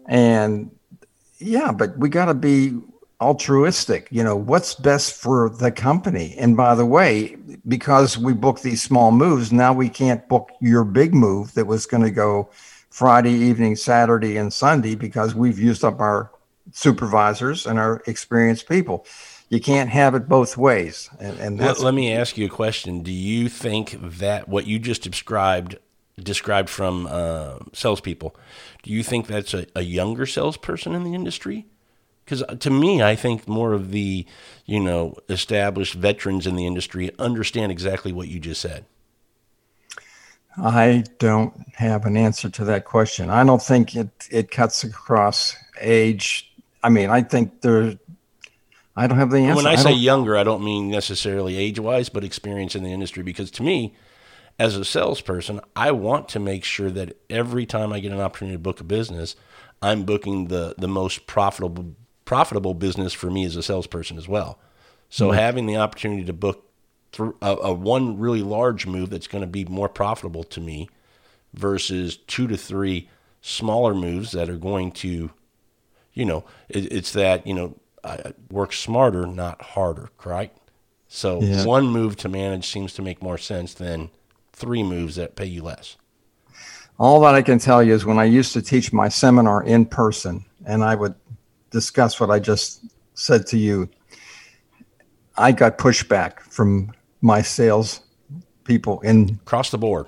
And 0.09 0.71
yeah, 1.39 1.73
but 1.73 1.97
we 1.97 2.11
got 2.11 2.27
to 2.27 2.35
be 2.35 2.79
altruistic. 3.19 4.09
You 4.11 4.25
know, 4.25 4.37
what's 4.37 4.75
best 4.75 5.15
for 5.15 5.49
the 5.49 5.73
company? 5.73 6.35
And 6.37 6.55
by 6.55 6.75
the 6.75 6.85
way, 6.85 7.39
because 7.67 8.19
we 8.19 8.35
book 8.35 8.61
these 8.61 8.83
small 8.83 9.11
moves, 9.11 9.53
now 9.53 9.73
we 9.73 9.89
can't 9.89 10.29
book 10.29 10.51
your 10.61 10.85
big 10.85 11.15
move 11.15 11.55
that 11.55 11.67
was 11.67 11.87
going 11.87 12.03
to 12.03 12.11
go 12.11 12.51
Friday 12.91 13.33
evening, 13.33 13.77
Saturday, 13.77 14.37
and 14.37 14.53
Sunday 14.53 14.95
because 14.95 15.35
we've 15.35 15.59
used 15.59 15.85
up 15.85 16.01
our 16.01 16.31
supervisors 16.73 17.67
and 17.67 17.79
our 17.79 18.03
experienced 18.07 18.69
people. 18.69 19.07
You 19.49 19.61
can't 19.61 19.91
have 19.91 20.15
it 20.15 20.29
both 20.29 20.57
ways. 20.57 21.11
And, 21.19 21.39
and 21.41 21.59
let, 21.59 21.81
let 21.81 21.95
me 21.95 22.13
ask 22.13 22.39
you 22.39 22.47
a 22.47 22.51
question. 22.51 23.03
Do 23.03 23.11
you 23.11 23.49
think 23.49 23.99
that 24.01 24.49
what 24.49 24.67
you 24.67 24.79
just 24.79 25.03
described 25.03 25.77
described 26.23 26.69
from 26.69 27.07
uh, 27.11 27.59
salespeople. 27.73 28.37
Do 28.83 28.91
you 28.91 29.03
think 29.03 29.27
that's 29.27 29.55
a, 29.55 29.67
a 29.75 29.83
younger 29.83 30.27
salesperson 30.27 30.95
in 30.95 31.05
the 31.05 31.15
industry? 31.15 31.67
Because 32.25 32.43
uh, 32.43 32.55
to 32.57 32.71
me, 32.71 33.03
I 33.03 33.17
think 33.17 33.49
more 33.49 33.73
of 33.73 33.91
the, 33.91 34.27
you 34.67 34.81
know, 34.81 35.17
established 35.29 35.95
veterans 35.95 36.47
in 36.47 36.57
the 36.57 36.67
industry 36.67 37.11
understand 37.19 37.73
exactly 37.73 38.13
what 38.13 38.29
you 38.29 38.39
just 38.39 38.61
said. 38.61 38.85
I 40.57 41.05
don't 41.19 41.55
have 41.75 42.07
an 42.07 42.17
answer 42.17 42.51
to 42.51 42.65
that 42.67 42.85
question. 42.85 43.31
I 43.31 43.45
don't 43.45 43.63
think 43.63 43.95
it, 43.97 44.11
it 44.31 44.51
cuts 44.51 44.85
across 44.85 45.57
age. 45.81 46.53
I 46.83 46.89
mean, 46.89 47.11
I 47.11 47.23
think 47.23 47.61
there. 47.61 47.99
I 48.97 49.07
don't 49.07 49.19
have 49.19 49.31
the 49.31 49.39
answer. 49.39 49.57
When 49.57 49.67
I, 49.67 49.73
I 49.73 49.77
say 49.77 49.93
younger, 49.93 50.37
I 50.37 50.43
don't 50.43 50.65
mean 50.65 50.91
necessarily 50.91 51.57
age 51.57 51.79
wise, 51.79 52.09
but 52.09 52.25
experience 52.25 52.75
in 52.75 52.83
the 52.83 52.93
industry. 52.93 53.23
Because 53.23 53.51
to 53.53 53.63
me, 53.63 53.95
as 54.59 54.77
a 54.77 54.85
salesperson, 54.85 55.61
I 55.75 55.93
want 55.93 56.29
to 56.31 56.41
make 56.41 56.65
sure 56.65 56.91
that 56.91 57.17
every 57.31 57.65
time 57.65 57.93
I 57.93 58.01
get 58.01 58.13
an 58.13 58.21
opportunity 58.21 58.57
to 58.57 58.61
book 58.61 58.81
a 58.81 58.85
business, 58.85 59.37
I'm 59.81 60.03
booking 60.05 60.49
the 60.49 60.75
the 60.77 60.89
most 60.89 61.27
profitable 61.27 61.95
profitable 62.25 62.75
business 62.75 63.13
for 63.13 63.31
me 63.31 63.45
as 63.45 63.57
a 63.57 63.63
salesperson 63.63 64.19
as 64.19 64.29
well. 64.29 64.59
So 65.09 65.29
mm-hmm. 65.29 65.39
having 65.39 65.67
the 65.67 65.77
opportunity 65.77 66.25
to 66.25 66.33
book 66.33 66.70
through 67.13 67.37
a, 67.43 67.57
a 67.57 67.73
one 67.73 68.19
really 68.19 68.43
large 68.43 68.87
move 68.87 69.11
that's 69.11 69.27
going 69.27 69.43
to 69.43 69.49
be 69.49 69.65
more 69.65 69.89
profitable 69.89 70.45
to 70.45 70.61
me 70.61 70.89
versus 71.55 72.17
two 72.17 72.47
to 72.47 72.57
three 72.57 73.09
smaller 73.41 73.95
moves 73.95 74.33
that 74.33 74.49
are 74.49 74.57
going 74.57 74.93
to, 74.93 75.31
you 76.13 76.25
know, 76.25 76.45
it, 76.69 76.93
it's 76.93 77.13
that 77.13 77.47
you 77.47 77.55
know 77.55 77.75
I 78.05 78.33
work 78.51 78.73
smarter, 78.73 79.27
not 79.27 79.61
harder, 79.63 80.11
right? 80.25 80.53
So 81.09 81.43
yeah. 81.43 81.65
one 81.65 81.87
move 81.87 82.17
to 82.19 82.29
manage 82.29 82.69
seems 82.69 82.95
to 82.95 83.03
make 83.03 83.23
more 83.23 83.39
sense 83.39 83.75
than 83.75 84.11
three 84.53 84.83
moves 84.83 85.17
that 85.17 85.35
pay 85.35 85.47
you 85.47 85.63
less? 85.63 85.97
All 86.99 87.21
that 87.23 87.35
I 87.35 87.43
can 87.43 87.59
tell 87.59 87.83
you 87.83 87.95
is 87.95 88.05
when 88.05 88.19
I 88.19 88.25
used 88.25 88.53
to 88.53 88.63
teach 88.63 88.93
my 88.93 89.09
seminar 89.09 89.65
in 89.65 89.87
person 89.87 90.45
and 90.67 90.85
I 90.85 90.95
would 90.95 91.15
discuss 91.71 92.21
what 92.21 92.31
I 92.31 92.39
just 92.39 92.85
said 93.15 93.47
to 93.49 93.59
you, 93.59 93.89
I 95.37 95.53
got 95.53 95.79
pushback 95.79 96.41
from 96.41 96.93
my 97.21 97.43
sales 97.43 98.01
people 98.65 99.01
in 99.01 99.39
across 99.43 99.71
the 99.71 99.79
board. 99.79 100.07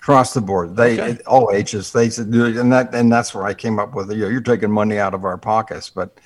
Across 0.00 0.32
the 0.32 0.40
board, 0.40 0.76
they 0.76 0.98
okay. 0.98 1.22
all 1.26 1.50
ages. 1.52 1.92
They 1.92 2.08
said, 2.08 2.28
and 2.28 2.72
that 2.72 2.94
and 2.94 3.12
that's 3.12 3.34
where 3.34 3.44
I 3.44 3.52
came 3.52 3.78
up 3.78 3.94
with. 3.94 4.10
You 4.10 4.18
know, 4.18 4.28
you're 4.28 4.40
taking 4.40 4.70
money 4.70 4.98
out 4.98 5.12
of 5.12 5.24
our 5.24 5.36
pockets, 5.36 5.90
but 5.90 6.18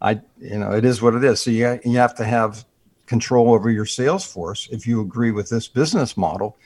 I, 0.00 0.20
you 0.38 0.58
know, 0.58 0.72
it 0.72 0.84
is 0.84 1.02
what 1.02 1.14
it 1.14 1.24
is. 1.24 1.40
So 1.40 1.50
you 1.50 1.80
you 1.84 1.98
have 1.98 2.14
to 2.16 2.24
have 2.24 2.64
control 3.06 3.52
over 3.52 3.70
your 3.70 3.86
sales 3.86 4.24
force 4.24 4.68
if 4.70 4.86
you 4.86 5.00
agree 5.00 5.30
with 5.30 5.48
this 5.48 5.68
business 5.68 6.16
model 6.16 6.56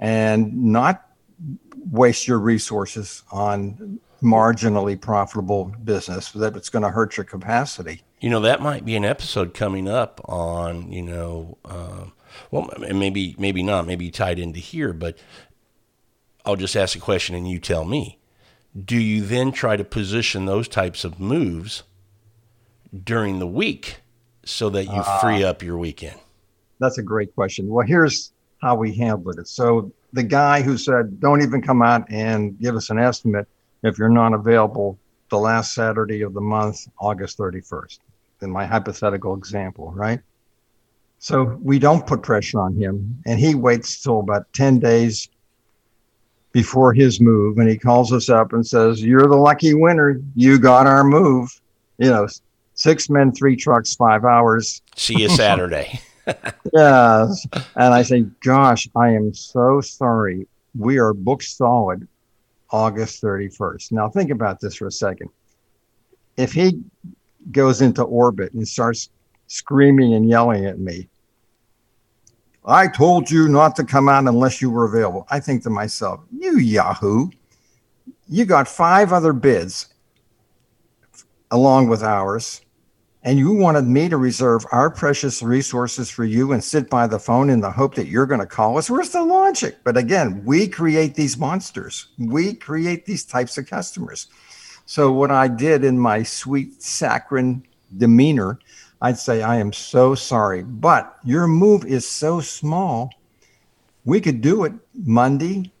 and 0.00 0.54
not 0.54 1.08
waste 1.90 2.28
your 2.28 2.38
resources 2.38 3.22
on 3.30 3.98
marginally 4.22 5.00
profitable 5.00 5.72
business 5.84 6.32
that 6.32 6.56
it's 6.56 6.68
going 6.68 6.82
to 6.82 6.90
hurt 6.90 7.16
your 7.16 7.24
capacity. 7.24 8.02
You 8.20 8.30
know, 8.30 8.40
that 8.40 8.60
might 8.60 8.84
be 8.84 8.96
an 8.96 9.04
episode 9.04 9.54
coming 9.54 9.88
up 9.88 10.20
on, 10.24 10.90
you 10.90 11.02
know, 11.02 11.56
uh, 11.64 12.06
well, 12.50 12.70
maybe, 12.78 13.34
maybe 13.38 13.62
not, 13.62 13.86
maybe 13.86 14.10
tied 14.10 14.38
into 14.38 14.60
here, 14.60 14.92
but 14.92 15.18
I'll 16.44 16.56
just 16.56 16.76
ask 16.76 16.96
a 16.96 17.00
question 17.00 17.34
and 17.34 17.48
you 17.48 17.58
tell 17.58 17.84
me. 17.84 18.18
Do 18.78 18.96
you 18.96 19.24
then 19.24 19.52
try 19.52 19.76
to 19.76 19.84
position 19.84 20.46
those 20.46 20.68
types 20.68 21.04
of 21.04 21.18
moves 21.18 21.82
during 23.04 23.38
the 23.38 23.46
week 23.46 24.00
so 24.44 24.70
that 24.70 24.84
you 24.84 24.92
uh, 24.92 25.20
free 25.20 25.42
up 25.42 25.62
your 25.62 25.78
weekend? 25.78 26.18
That's 26.78 26.98
a 26.98 27.02
great 27.02 27.34
question. 27.34 27.68
Well, 27.68 27.86
here's 27.86 28.32
how 28.62 28.76
we 28.76 28.94
handled 28.94 29.38
it. 29.38 29.48
So 29.48 29.92
the 30.12 30.22
guy 30.22 30.62
who 30.62 30.76
said, 30.76 31.20
"Don't 31.20 31.42
even 31.42 31.60
come 31.60 31.82
out 31.82 32.10
and 32.10 32.58
give 32.58 32.76
us 32.76 32.90
an 32.90 32.98
estimate," 32.98 33.48
if 33.82 33.98
you're 33.98 34.08
not 34.08 34.32
available 34.32 34.98
the 35.30 35.38
last 35.38 35.74
Saturday 35.74 36.22
of 36.22 36.34
the 36.34 36.40
month, 36.40 36.86
August 36.98 37.38
31st, 37.38 37.98
in 38.42 38.50
my 38.50 38.64
hypothetical 38.64 39.34
example, 39.34 39.92
right? 39.92 40.20
So 41.18 41.58
we 41.62 41.78
don't 41.78 42.06
put 42.06 42.22
pressure 42.22 42.60
on 42.60 42.76
him, 42.76 43.22
and 43.26 43.40
he 43.40 43.54
waits 43.54 44.02
till 44.02 44.20
about 44.20 44.52
10 44.52 44.78
days 44.78 45.28
before 46.52 46.92
his 46.92 47.20
move, 47.20 47.58
and 47.58 47.68
he 47.68 47.76
calls 47.76 48.12
us 48.12 48.28
up 48.28 48.52
and 48.52 48.66
says, 48.66 49.02
You're 49.02 49.26
the 49.26 49.36
lucky 49.36 49.74
winner. 49.74 50.20
You 50.34 50.58
got 50.58 50.86
our 50.86 51.04
move. 51.04 51.50
You 51.98 52.10
know, 52.10 52.28
six 52.74 53.10
men, 53.10 53.32
three 53.32 53.56
trucks, 53.56 53.94
five 53.94 54.24
hours. 54.24 54.80
See 54.96 55.20
you 55.20 55.28
Saturday. 55.28 56.00
yes. 56.72 57.46
And 57.76 57.94
I 57.94 58.02
say, 58.02 58.22
Gosh, 58.42 58.88
I 58.94 59.10
am 59.10 59.34
so 59.34 59.80
sorry. 59.80 60.46
We 60.78 60.98
are 60.98 61.14
booked 61.14 61.44
solid 61.44 62.06
August 62.70 63.22
31st. 63.22 63.92
Now, 63.92 64.08
think 64.08 64.30
about 64.30 64.60
this 64.60 64.76
for 64.76 64.86
a 64.86 64.92
second. 64.92 65.30
If 66.36 66.52
he 66.52 66.80
goes 67.50 67.80
into 67.80 68.02
orbit 68.02 68.52
and 68.52 68.66
starts 68.66 69.10
screaming 69.48 70.14
and 70.14 70.28
yelling 70.28 70.64
at 70.64 70.78
me, 70.78 71.08
I 72.64 72.86
told 72.86 73.30
you 73.30 73.48
not 73.48 73.74
to 73.76 73.84
come 73.84 74.08
out 74.08 74.26
unless 74.28 74.60
you 74.60 74.70
were 74.70 74.84
available. 74.84 75.26
I 75.30 75.40
think 75.40 75.62
to 75.62 75.70
myself, 75.70 76.20
you 76.30 76.58
Yahoo, 76.58 77.30
you 78.28 78.44
got 78.44 78.68
five 78.68 79.12
other 79.12 79.32
bids 79.32 79.94
along 81.50 81.88
with 81.88 82.02
ours, 82.02 82.60
and 83.22 83.38
you 83.38 83.52
wanted 83.52 83.86
me 83.86 84.10
to 84.10 84.18
reserve 84.18 84.66
our 84.70 84.90
precious 84.90 85.42
resources 85.42 86.10
for 86.10 86.24
you 86.24 86.52
and 86.52 86.62
sit 86.62 86.90
by 86.90 87.06
the 87.06 87.18
phone 87.18 87.48
in 87.48 87.60
the 87.60 87.70
hope 87.70 87.94
that 87.94 88.08
you're 88.08 88.26
going 88.26 88.40
to 88.40 88.46
call 88.46 88.76
us. 88.76 88.90
Where's 88.90 89.10
the 89.10 89.24
logic? 89.24 89.78
But 89.82 89.96
again, 89.96 90.44
we 90.44 90.68
create 90.68 91.14
these 91.14 91.38
monsters, 91.38 92.08
we 92.18 92.54
create 92.54 93.06
these 93.06 93.24
types 93.24 93.56
of 93.56 93.66
customers. 93.66 94.28
So, 94.84 95.10
what 95.12 95.30
I 95.30 95.48
did 95.48 95.84
in 95.84 95.98
my 95.98 96.22
sweet 96.22 96.82
saccharine 96.82 97.66
demeanor 97.96 98.58
I'd 99.00 99.18
say, 99.18 99.42
I 99.42 99.56
am 99.56 99.72
so 99.72 100.14
sorry, 100.14 100.62
but 100.62 101.16
your 101.24 101.46
move 101.46 101.84
is 101.84 102.06
so 102.06 102.40
small. 102.40 103.10
We 104.04 104.20
could 104.20 104.40
do 104.40 104.64
it 104.64 104.72
Monday, 104.94 105.72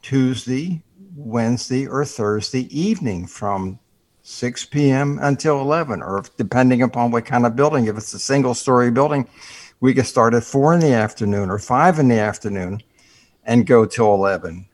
Tuesday, 0.00 0.82
Wednesday, 1.14 1.86
or 1.86 2.04
Thursday 2.04 2.66
evening 2.76 3.26
from 3.26 3.78
6 4.22 4.66
p.m. 4.66 5.18
until 5.20 5.60
11, 5.60 6.02
or 6.02 6.24
depending 6.36 6.82
upon 6.82 7.10
what 7.10 7.26
kind 7.26 7.44
of 7.44 7.56
building. 7.56 7.86
If 7.86 7.96
it's 7.96 8.14
a 8.14 8.18
single 8.18 8.54
story 8.54 8.90
building, 8.90 9.28
we 9.80 9.92
could 9.92 10.06
start 10.06 10.32
at 10.32 10.44
4 10.44 10.74
in 10.74 10.80
the 10.80 10.94
afternoon 10.94 11.50
or 11.50 11.58
5 11.58 11.98
in 11.98 12.08
the 12.08 12.18
afternoon 12.18 12.82
and 13.44 13.66
go 13.66 13.84
till 13.84 14.14
11. 14.14 14.66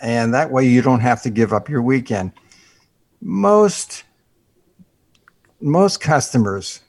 And 0.00 0.34
that 0.34 0.50
way 0.50 0.66
you 0.66 0.82
don't 0.82 1.00
have 1.00 1.22
to 1.22 1.30
give 1.30 1.52
up 1.52 1.68
your 1.68 1.82
weekend. 1.82 2.32
Most 3.20 4.04
most 5.62 6.00
customers 6.00 6.80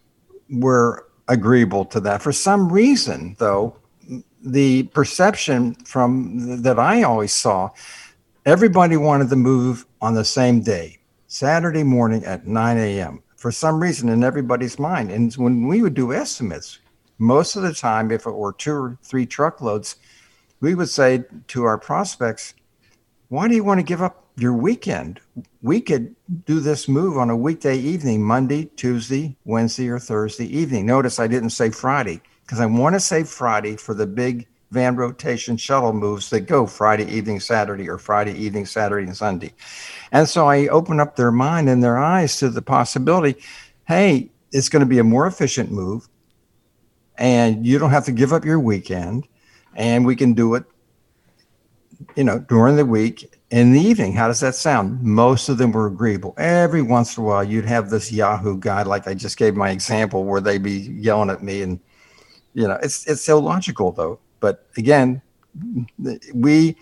were 0.52 1.08
agreeable 1.28 1.86
to 1.86 2.00
that. 2.02 2.22
For 2.22 2.32
some 2.32 2.72
reason, 2.72 3.36
though, 3.40 3.76
the 4.44 4.84
perception 4.84 5.76
from 5.86 6.62
that 6.64 6.80
I 6.80 7.04
always 7.04 7.34
saw, 7.34 7.70
everybody 8.46 8.98
wanted 8.98 9.30
to 9.30 9.36
move 9.36 9.86
on 10.02 10.14
the 10.14 10.26
same 10.26 10.62
day, 10.62 11.00
Saturday 11.28 11.84
morning 11.84 12.26
at 12.26 12.48
9 12.48 12.78
a.m. 12.78 13.24
For 13.38 13.52
some 13.52 13.82
reason, 13.82 14.10
in 14.10 14.24
everybody's 14.24 14.78
mind, 14.78 15.12
and 15.12 15.34
when 15.36 15.68
we 15.68 15.82
would 15.82 15.94
do 15.94 16.14
estimates, 16.14 16.80
most 17.18 17.56
of 17.56 17.64
the 17.64 17.74
time, 17.74 18.12
if 18.12 18.26
it 18.26 18.32
were 18.32 18.54
two 18.54 18.74
or 18.74 18.98
three 19.04 19.26
truckloads, 19.26 19.96
we 20.60 20.76
would 20.76 20.90
say 20.90 21.24
to 21.48 21.64
our 21.64 21.78
prospects, 21.78 22.54
"Why 23.30 23.48
do 23.48 23.56
you 23.56 23.64
want 23.64 23.80
to 23.80 23.84
give 23.84 24.02
up 24.02 24.28
your 24.36 24.54
weekend. 24.54 25.20
We 25.62 25.82
could 25.82 26.16
do 26.46 26.60
this 26.60 26.88
move 26.88 27.18
on 27.18 27.30
a 27.30 27.36
weekday 27.36 27.78
evening, 27.78 28.24
Monday, 28.24 28.66
Tuesday, 28.76 29.38
Wednesday, 29.46 29.90
or 29.90 30.00
Thursday 30.00 30.46
evening. 30.46 30.86
Notice 30.86 31.20
I 31.20 31.28
didn't 31.28 31.52
say 31.52 31.70
Friday 31.70 32.22
because 32.44 32.60
I 32.60 32.66
want 32.66 32.96
to 32.96 33.00
say 33.00 33.24
Friday 33.24 33.76
for 33.76 33.94
the 33.94 34.08
big 34.08 34.48
van 34.72 34.96
rotation 34.96 35.58
shuttle 35.58 35.94
moves 35.94 36.30
that 36.30 36.42
go 36.42 36.66
Friday 36.66 37.06
evening, 37.06 37.40
Saturday, 37.40 37.90
or 37.90 37.98
Friday 37.98 38.34
evening, 38.34 38.66
Saturday, 38.66 39.06
and 39.06 39.18
Sunday. 39.18 39.54
And 40.12 40.28
so 40.28 40.48
I 40.48 40.68
open 40.68 41.00
up 41.00 41.16
their 41.16 41.32
mind 41.32 41.70
and 41.70 41.84
their 41.84 41.98
eyes 41.98 42.38
to 42.38 42.50
the 42.50 42.62
possibility 42.62 43.36
hey, 43.88 44.32
it's 44.54 44.70
going 44.70 44.80
to 44.80 44.86
be 44.86 45.00
a 45.00 45.04
more 45.04 45.28
efficient 45.28 45.70
move, 45.70 46.08
and 47.18 47.66
you 47.66 47.78
don't 47.78 47.90
have 47.90 48.06
to 48.06 48.12
give 48.14 48.32
up 48.32 48.46
your 48.46 48.60
weekend, 48.60 49.28
and 49.76 50.06
we 50.06 50.16
can 50.16 50.34
do 50.34 50.56
it 50.56 50.64
you 52.16 52.24
know, 52.24 52.40
during 52.40 52.76
the 52.76 52.86
week 52.86 53.34
in 53.52 53.74
the 53.74 53.82
evening. 53.82 54.14
How 54.14 54.28
does 54.28 54.40
that 54.40 54.56
sound? 54.56 55.02
Most 55.04 55.50
of 55.50 55.58
them 55.58 55.72
were 55.72 55.88
agreeable. 55.88 56.34
Every 56.38 56.82
once 56.82 57.18
in 57.18 57.24
a 57.24 57.28
while, 57.28 57.44
you'd 57.44 57.66
have 57.66 57.90
this 57.90 58.12
Yahoo 58.12 58.58
guy, 58.58 58.84
like 58.84 59.08
I 59.08 59.14
just 59.14 59.38
gave 59.38 59.56
my 59.56 59.70
example, 59.70 60.24
where 60.24 60.42
they'd 60.42 60.64
be 60.64 60.96
yelling 61.00 61.30
at 61.30 61.44
me, 61.44 61.62
and 61.62 61.80
you 62.54 62.68
know, 62.68 62.80
it's 62.82 63.06
it's 63.08 63.28
illogical 63.28 63.92
though. 63.92 64.20
But 64.40 64.66
again, 64.78 65.22
we 66.34 66.78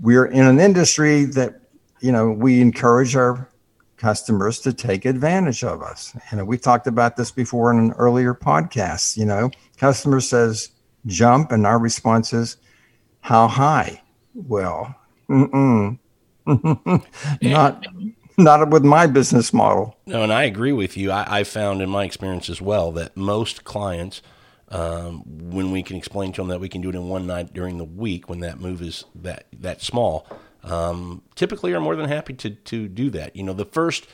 we're 0.00 0.26
in 0.26 0.46
an 0.46 0.60
industry 0.60 1.24
that 1.26 1.60
you 2.00 2.12
know 2.12 2.30
we 2.30 2.60
encourage 2.60 3.16
our 3.16 3.48
customers 3.96 4.58
to 4.60 4.72
take 4.72 5.04
advantage 5.04 5.62
of 5.62 5.82
us. 5.82 6.16
You 6.30 6.38
know, 6.38 6.44
we 6.44 6.58
talked 6.58 6.86
about 6.86 7.16
this 7.16 7.30
before 7.30 7.70
in 7.72 7.78
an 7.78 7.92
earlier 7.92 8.34
podcast. 8.34 9.16
You 9.16 9.26
know, 9.26 9.50
customer 9.78 10.20
says 10.20 10.70
jump, 11.06 11.52
and 11.52 11.66
our 11.66 11.78
response 11.78 12.32
is 12.32 12.56
how 13.20 13.46
high 13.46 14.00
well. 14.34 14.94
not 17.42 17.86
not 18.38 18.70
with 18.70 18.84
my 18.84 19.06
business 19.06 19.52
model. 19.52 19.96
No, 20.06 20.22
and 20.22 20.32
I 20.32 20.44
agree 20.44 20.72
with 20.72 20.96
you. 20.96 21.10
I, 21.10 21.40
I 21.40 21.44
found 21.44 21.82
in 21.82 21.90
my 21.90 22.04
experience 22.04 22.48
as 22.48 22.60
well 22.60 22.90
that 22.92 23.16
most 23.16 23.64
clients, 23.64 24.22
um, 24.68 25.22
when 25.26 25.70
we 25.70 25.82
can 25.82 25.96
explain 25.96 26.32
to 26.32 26.40
them 26.40 26.48
that 26.48 26.60
we 26.60 26.68
can 26.68 26.80
do 26.80 26.88
it 26.88 26.94
in 26.94 27.08
one 27.08 27.26
night 27.26 27.52
during 27.52 27.78
the 27.78 27.84
week 27.84 28.28
when 28.28 28.40
that 28.40 28.60
move 28.60 28.82
is 28.82 29.04
that 29.14 29.46
that 29.52 29.82
small, 29.82 30.26
um, 30.64 31.22
typically 31.34 31.72
are 31.72 31.80
more 31.80 31.96
than 31.96 32.08
happy 32.08 32.34
to 32.34 32.50
to 32.50 32.88
do 32.88 33.10
that. 33.10 33.36
You 33.36 33.42
know, 33.42 33.52
the 33.52 33.64
first 33.64 34.06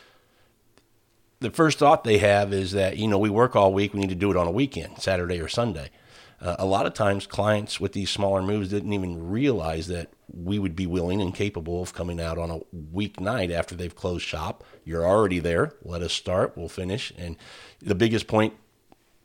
the 1.40 1.50
first 1.50 1.78
thought 1.78 2.04
they 2.04 2.18
have 2.18 2.52
is 2.52 2.72
that 2.72 2.96
you 2.96 3.08
know 3.08 3.18
we 3.18 3.30
work 3.30 3.56
all 3.56 3.72
week, 3.72 3.94
we 3.94 4.00
need 4.00 4.08
to 4.08 4.14
do 4.14 4.30
it 4.30 4.36
on 4.36 4.46
a 4.46 4.52
weekend, 4.52 4.98
Saturday 4.98 5.40
or 5.40 5.48
Sunday. 5.48 5.90
Uh, 6.40 6.56
a 6.58 6.66
lot 6.66 6.86
of 6.86 6.94
times, 6.94 7.26
clients 7.26 7.80
with 7.80 7.92
these 7.92 8.10
smaller 8.10 8.42
moves 8.42 8.68
didn't 8.68 8.92
even 8.92 9.30
realize 9.30 9.86
that 9.88 10.10
we 10.32 10.58
would 10.58 10.76
be 10.76 10.86
willing 10.86 11.20
and 11.22 11.34
capable 11.34 11.82
of 11.82 11.94
coming 11.94 12.20
out 12.20 12.36
on 12.38 12.50
a 12.50 12.60
weeknight 12.74 13.50
after 13.50 13.74
they've 13.74 13.94
closed 13.94 14.24
shop. 14.24 14.64
You're 14.84 15.06
already 15.06 15.38
there. 15.38 15.72
Let 15.82 16.02
us 16.02 16.12
start. 16.12 16.56
We'll 16.56 16.68
finish. 16.68 17.12
And 17.16 17.36
the 17.80 17.94
biggest 17.94 18.26
point 18.26 18.54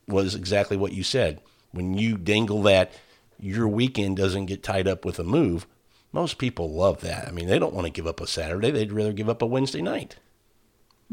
was 0.07 0.35
exactly 0.35 0.77
what 0.77 0.93
you 0.93 1.03
said. 1.03 1.41
When 1.71 1.97
you 1.97 2.17
dangle 2.17 2.61
that 2.63 2.93
your 3.39 3.67
weekend 3.67 4.17
doesn't 4.17 4.45
get 4.45 4.63
tied 4.63 4.87
up 4.87 5.03
with 5.03 5.19
a 5.19 5.23
move, 5.23 5.65
most 6.11 6.37
people 6.37 6.71
love 6.71 7.01
that. 7.01 7.27
I 7.27 7.31
mean, 7.31 7.47
they 7.47 7.59
don't 7.59 7.73
want 7.73 7.87
to 7.87 7.91
give 7.91 8.07
up 8.07 8.21
a 8.21 8.27
Saturday. 8.27 8.71
They'd 8.71 8.91
rather 8.91 9.13
give 9.13 9.29
up 9.29 9.41
a 9.41 9.45
Wednesday 9.45 9.81
night. 9.81 10.17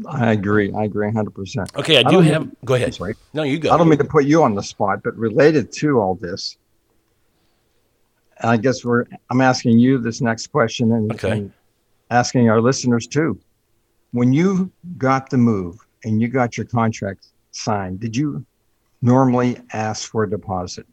I 0.07 0.31
agree. 0.31 0.71
I 0.73 0.83
agree 0.85 1.09
100%. 1.11 1.75
Okay, 1.77 1.97
I 1.97 2.03
do 2.03 2.19
I 2.19 2.23
have. 2.25 2.41
Mean, 2.41 2.55
go 2.65 2.75
ahead. 2.75 2.93
Sorry. 2.93 3.15
No, 3.33 3.43
you 3.43 3.59
go. 3.59 3.71
I 3.71 3.77
don't 3.77 3.89
mean 3.89 3.99
to 3.99 4.05
put 4.05 4.25
you 4.25 4.43
on 4.43 4.55
the 4.55 4.63
spot, 4.63 5.01
but 5.03 5.15
related 5.17 5.71
to 5.73 5.99
all 5.99 6.15
this, 6.15 6.57
I 8.41 8.57
guess 8.57 8.85
we're. 8.85 9.05
I'm 9.29 9.41
asking 9.41 9.79
you 9.79 9.97
this 9.97 10.21
next 10.21 10.47
question, 10.47 10.91
and, 10.93 11.11
okay. 11.13 11.31
and 11.31 11.53
asking 12.09 12.49
our 12.49 12.61
listeners 12.61 13.07
too. 13.07 13.39
When 14.11 14.33
you 14.33 14.71
got 14.97 15.29
the 15.29 15.37
move 15.37 15.77
and 16.03 16.21
you 16.21 16.29
got 16.29 16.57
your 16.57 16.65
contract 16.65 17.27
signed, 17.51 17.99
did 17.99 18.15
you 18.15 18.45
normally 19.01 19.57
ask 19.73 20.09
for 20.09 20.23
a 20.23 20.29
deposit? 20.29 20.87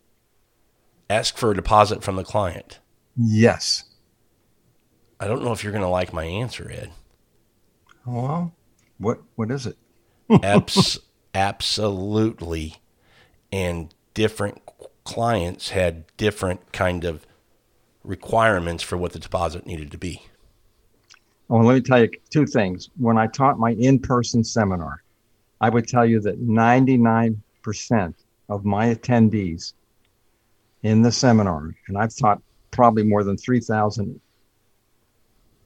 Ask 1.09 1.37
for 1.37 1.53
a 1.53 1.55
deposit 1.55 2.03
from 2.03 2.17
the 2.17 2.25
client. 2.25 2.81
Yes. 3.17 3.85
I 5.19 5.27
don't 5.27 5.43
know 5.43 5.53
if 5.53 5.63
you're 5.63 5.73
going 5.73 5.85
to 5.85 5.89
like 5.89 6.13
my 6.13 6.25
answer, 6.25 6.71
Ed. 6.71 6.91
Well, 8.05 8.53
what 8.99 9.21
what 9.35 9.51
is 9.51 9.67
it? 9.67 9.77
Abs- 10.43 10.99
absolutely, 11.35 12.77
and 13.53 13.95
different 14.15 14.63
clients 15.05 15.71
had 15.71 16.05
different 16.17 16.73
kind 16.73 17.05
of 17.05 17.27
requirements 18.03 18.83
for 18.83 18.97
what 18.97 19.13
the 19.13 19.19
deposit 19.19 19.67
needed 19.67 19.91
to 19.91 19.99
be. 19.99 20.23
Oh, 21.49 21.59
well, 21.59 21.67
let 21.67 21.75
me 21.75 21.81
tell 21.81 22.03
you 22.03 22.11
two 22.31 22.47
things. 22.47 22.91
When 22.97 23.19
I 23.19 23.29
taught 23.29 23.59
my 23.59 23.73
in-person 23.73 24.43
seminar, 24.43 25.03
I 25.61 25.69
would 25.69 25.87
tell 25.87 26.05
you 26.05 26.21
that 26.21 26.45
99% 26.45 27.39
of 28.49 28.65
my 28.65 28.95
attendees 28.95 29.75
in 30.83 31.03
the 31.03 31.13
seminar, 31.13 31.75
and 31.87 31.97
I've 31.97 32.15
taught 32.17 32.43
probably 32.71 33.05
more 33.05 33.23
than 33.25 33.37
3,000, 33.37 34.21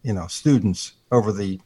you 0.02 0.12
know, 0.12 0.26
students 0.26 0.92
over 1.10 1.32
the 1.32 1.60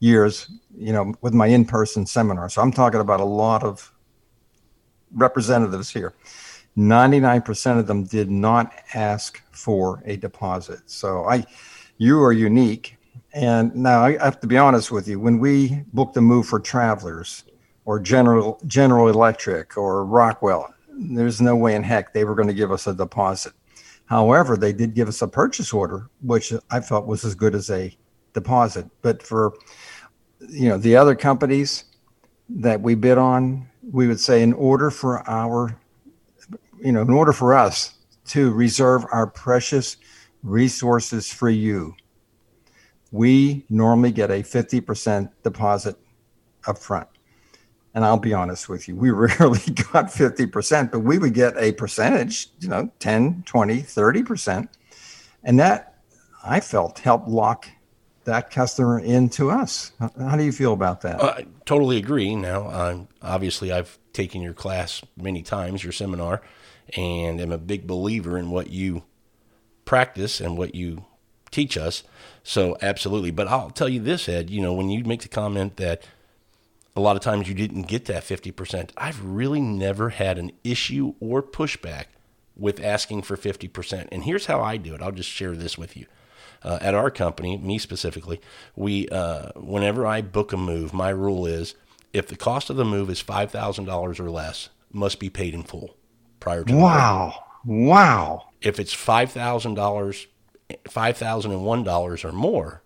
years, 0.00 0.50
you 0.76 0.92
know, 0.92 1.14
with 1.22 1.34
my 1.34 1.46
in-person 1.46 2.06
seminar. 2.06 2.48
So 2.48 2.62
I'm 2.62 2.72
talking 2.72 3.00
about 3.00 3.20
a 3.20 3.24
lot 3.24 3.62
of 3.62 3.92
representatives 5.12 5.90
here. 5.90 6.14
99% 6.76 7.78
of 7.78 7.86
them 7.86 8.04
did 8.04 8.30
not 8.30 8.72
ask 8.94 9.40
for 9.52 10.02
a 10.06 10.16
deposit. 10.16 10.80
So 10.86 11.24
I 11.24 11.44
you 11.98 12.20
are 12.20 12.32
unique 12.32 12.96
And 13.34 13.74
now 13.74 14.04
I 14.04 14.12
have 14.18 14.40
to 14.40 14.46
be 14.46 14.56
honest 14.56 14.92
with 14.92 15.08
you. 15.08 15.18
When 15.18 15.40
we 15.40 15.82
booked 15.92 16.16
a 16.16 16.20
move 16.20 16.46
for 16.46 16.60
Travelers 16.60 17.44
or 17.84 17.98
General 17.98 18.60
General 18.66 19.08
Electric 19.08 19.76
or 19.76 20.04
Rockwell, 20.04 20.72
there's 20.88 21.40
no 21.40 21.56
way 21.56 21.74
in 21.74 21.82
heck 21.82 22.12
they 22.12 22.24
were 22.24 22.36
going 22.36 22.48
to 22.48 22.54
give 22.54 22.70
us 22.70 22.86
a 22.86 22.94
deposit. 22.94 23.52
However, 24.06 24.56
they 24.56 24.72
did 24.72 24.94
give 24.94 25.08
us 25.08 25.20
a 25.20 25.28
purchase 25.28 25.72
order, 25.72 26.08
which 26.22 26.52
I 26.70 26.80
felt 26.80 27.06
was 27.06 27.24
as 27.24 27.34
good 27.34 27.56
as 27.56 27.70
a 27.70 27.96
deposit. 28.34 28.86
But 29.02 29.20
for 29.22 29.54
you 30.40 30.68
know 30.68 30.78
the 30.78 30.96
other 30.96 31.14
companies 31.14 31.84
that 32.48 32.80
we 32.80 32.94
bid 32.94 33.18
on, 33.18 33.68
we 33.90 34.06
would 34.06 34.20
say 34.20 34.42
in 34.42 34.52
order 34.52 34.90
for 34.90 35.28
our 35.28 35.78
you 36.80 36.92
know 36.92 37.02
in 37.02 37.10
order 37.10 37.32
for 37.32 37.54
us 37.54 37.94
to 38.26 38.50
reserve 38.52 39.04
our 39.12 39.26
precious 39.26 39.96
resources 40.42 41.32
for 41.32 41.50
you, 41.50 41.94
we 43.10 43.64
normally 43.68 44.10
get 44.10 44.30
a 44.30 44.42
50% 44.42 45.30
deposit 45.42 45.96
up 46.66 46.78
front. 46.78 47.08
And 47.94 48.04
I'll 48.04 48.18
be 48.18 48.34
honest 48.34 48.68
with 48.68 48.88
you, 48.88 48.96
we 48.96 49.10
rarely 49.12 49.60
got 49.92 50.06
50%, 50.06 50.90
but 50.90 51.00
we 51.00 51.18
would 51.18 51.34
get 51.34 51.54
a 51.56 51.72
percentage, 51.72 52.48
you 52.60 52.68
know, 52.68 52.90
10, 52.98 53.44
20, 53.46 53.82
30%. 53.82 54.68
And 55.44 55.58
that 55.60 55.98
I 56.44 56.60
felt 56.60 56.98
helped 56.98 57.28
lock 57.28 57.68
that 58.24 58.50
customer 58.50 58.98
into 58.98 59.50
us. 59.50 59.92
How 60.18 60.36
do 60.36 60.44
you 60.44 60.52
feel 60.52 60.72
about 60.72 61.02
that? 61.02 61.20
Uh, 61.20 61.34
I 61.38 61.46
totally 61.64 61.96
agree. 61.96 62.34
Now, 62.34 63.06
obviously, 63.22 63.72
I've 63.72 63.98
taken 64.12 64.40
your 64.42 64.54
class 64.54 65.02
many 65.16 65.42
times, 65.42 65.82
your 65.82 65.92
seminar, 65.92 66.40
and 66.96 67.40
am 67.40 67.52
a 67.52 67.58
big 67.58 67.86
believer 67.86 68.38
in 68.38 68.50
what 68.50 68.70
you 68.70 69.02
practice 69.84 70.40
and 70.40 70.56
what 70.56 70.74
you 70.74 71.04
teach 71.50 71.76
us. 71.76 72.02
So, 72.42 72.76
absolutely. 72.82 73.30
But 73.30 73.48
I'll 73.48 73.70
tell 73.70 73.88
you 73.88 74.00
this, 74.00 74.28
Ed, 74.28 74.50
you 74.50 74.62
know, 74.62 74.72
when 74.72 74.90
you 74.90 75.04
make 75.04 75.22
the 75.22 75.28
comment 75.28 75.76
that 75.76 76.06
a 76.96 77.00
lot 77.00 77.16
of 77.16 77.22
times 77.22 77.48
you 77.48 77.54
didn't 77.54 77.82
get 77.82 78.06
that 78.06 78.22
50%, 78.22 78.90
I've 78.96 79.24
really 79.24 79.60
never 79.60 80.10
had 80.10 80.38
an 80.38 80.52
issue 80.62 81.14
or 81.20 81.42
pushback 81.42 82.06
with 82.56 82.82
asking 82.82 83.22
for 83.22 83.36
50%. 83.36 84.08
And 84.12 84.24
here's 84.24 84.46
how 84.46 84.60
I 84.60 84.76
do 84.76 84.94
it. 84.94 85.02
I'll 85.02 85.12
just 85.12 85.30
share 85.30 85.56
this 85.56 85.76
with 85.76 85.96
you. 85.96 86.06
Uh, 86.64 86.78
at 86.80 86.94
our 86.94 87.10
company, 87.10 87.58
me 87.58 87.76
specifically, 87.78 88.40
we 88.74 89.06
uh, 89.08 89.50
whenever 89.54 90.06
I 90.06 90.22
book 90.22 90.52
a 90.52 90.56
move, 90.56 90.94
my 90.94 91.10
rule 91.10 91.46
is 91.46 91.74
if 92.14 92.26
the 92.26 92.36
cost 92.36 92.70
of 92.70 92.76
the 92.76 92.84
move 92.84 93.10
is 93.10 93.20
five 93.20 93.50
thousand 93.50 93.84
dollars 93.84 94.18
or 94.18 94.30
less, 94.30 94.70
must 94.90 95.20
be 95.20 95.28
paid 95.28 95.52
in 95.52 95.62
full 95.62 95.96
prior 96.40 96.64
to. 96.64 96.74
Wow! 96.74 97.34
Wow! 97.66 98.48
If 98.62 98.80
it's 98.80 98.94
five 98.94 99.30
thousand 99.30 99.74
dollars, 99.74 100.26
five 100.88 101.18
thousand 101.18 101.52
and 101.52 101.64
one 101.64 101.84
dollars 101.84 102.24
or 102.24 102.32
more, 102.32 102.82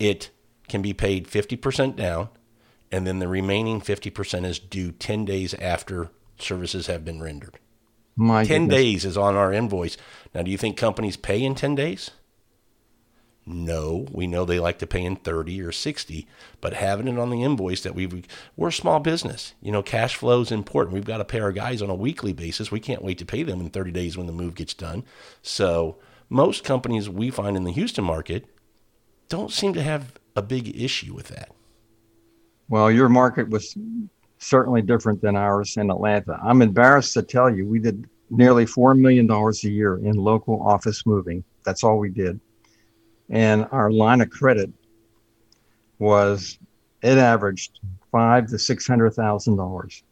it 0.00 0.30
can 0.68 0.82
be 0.82 0.92
paid 0.92 1.28
fifty 1.28 1.56
percent 1.56 1.94
down, 1.94 2.30
and 2.90 3.06
then 3.06 3.20
the 3.20 3.28
remaining 3.28 3.80
fifty 3.80 4.10
percent 4.10 4.44
is 4.44 4.58
due 4.58 4.90
ten 4.90 5.24
days 5.24 5.54
after 5.54 6.10
services 6.38 6.88
have 6.88 7.04
been 7.04 7.22
rendered. 7.22 7.58
My 8.16 8.44
10 8.44 8.62
goodness. 8.62 8.76
days 8.76 9.04
is 9.04 9.16
on 9.16 9.36
our 9.36 9.52
invoice. 9.52 9.96
Now, 10.34 10.42
do 10.42 10.50
you 10.50 10.58
think 10.58 10.76
companies 10.76 11.16
pay 11.16 11.42
in 11.42 11.54
10 11.54 11.74
days? 11.74 12.10
No, 13.46 14.06
we 14.12 14.26
know 14.26 14.44
they 14.44 14.60
like 14.60 14.78
to 14.78 14.86
pay 14.86 15.04
in 15.04 15.16
30 15.16 15.62
or 15.62 15.72
60, 15.72 16.26
but 16.60 16.74
having 16.74 17.08
it 17.08 17.18
on 17.18 17.30
the 17.30 17.42
invoice 17.42 17.82
that 17.82 17.94
we've, 17.94 18.26
we're 18.56 18.68
a 18.68 18.72
small 18.72 19.00
business. 19.00 19.54
You 19.62 19.72
know, 19.72 19.82
cash 19.82 20.14
flow 20.14 20.42
is 20.42 20.52
important. 20.52 20.94
We've 20.94 21.04
got 21.04 21.18
to 21.18 21.24
pay 21.24 21.40
our 21.40 21.50
guys 21.50 21.82
on 21.82 21.90
a 21.90 21.94
weekly 21.94 22.32
basis. 22.32 22.70
We 22.70 22.80
can't 22.80 23.02
wait 23.02 23.18
to 23.18 23.24
pay 23.24 23.42
them 23.42 23.60
in 23.60 23.70
30 23.70 23.90
days 23.90 24.16
when 24.16 24.26
the 24.26 24.32
move 24.32 24.54
gets 24.54 24.74
done. 24.74 25.04
So, 25.42 25.96
most 26.28 26.62
companies 26.62 27.08
we 27.08 27.30
find 27.30 27.56
in 27.56 27.64
the 27.64 27.72
Houston 27.72 28.04
market 28.04 28.46
don't 29.28 29.50
seem 29.50 29.72
to 29.74 29.82
have 29.82 30.12
a 30.36 30.42
big 30.42 30.80
issue 30.80 31.12
with 31.12 31.28
that. 31.28 31.50
Well, 32.68 32.90
your 32.90 33.08
market 33.08 33.48
was 33.48 33.76
certainly 34.38 34.80
different 34.80 35.20
than 35.22 35.34
ours 35.34 35.76
in 35.76 35.90
Atlanta. 35.90 36.38
I'm 36.42 36.62
embarrassed 36.62 37.14
to 37.14 37.22
tell 37.22 37.50
you, 37.50 37.66
we 37.66 37.80
did 37.80 38.08
nearly 38.30 38.64
$4 38.64 38.96
million 38.96 39.28
a 39.30 39.68
year 39.68 39.96
in 39.96 40.14
local 40.14 40.62
office 40.62 41.04
moving. 41.04 41.42
That's 41.64 41.82
all 41.82 41.98
we 41.98 42.10
did. 42.10 42.40
And 43.30 43.66
our 43.70 43.90
line 43.90 44.20
of 44.20 44.30
credit 44.30 44.70
was, 45.98 46.58
it 47.02 47.16
averaged 47.16 47.80
five 48.10 48.48
to 48.48 48.56
$600,000. 48.56 50.02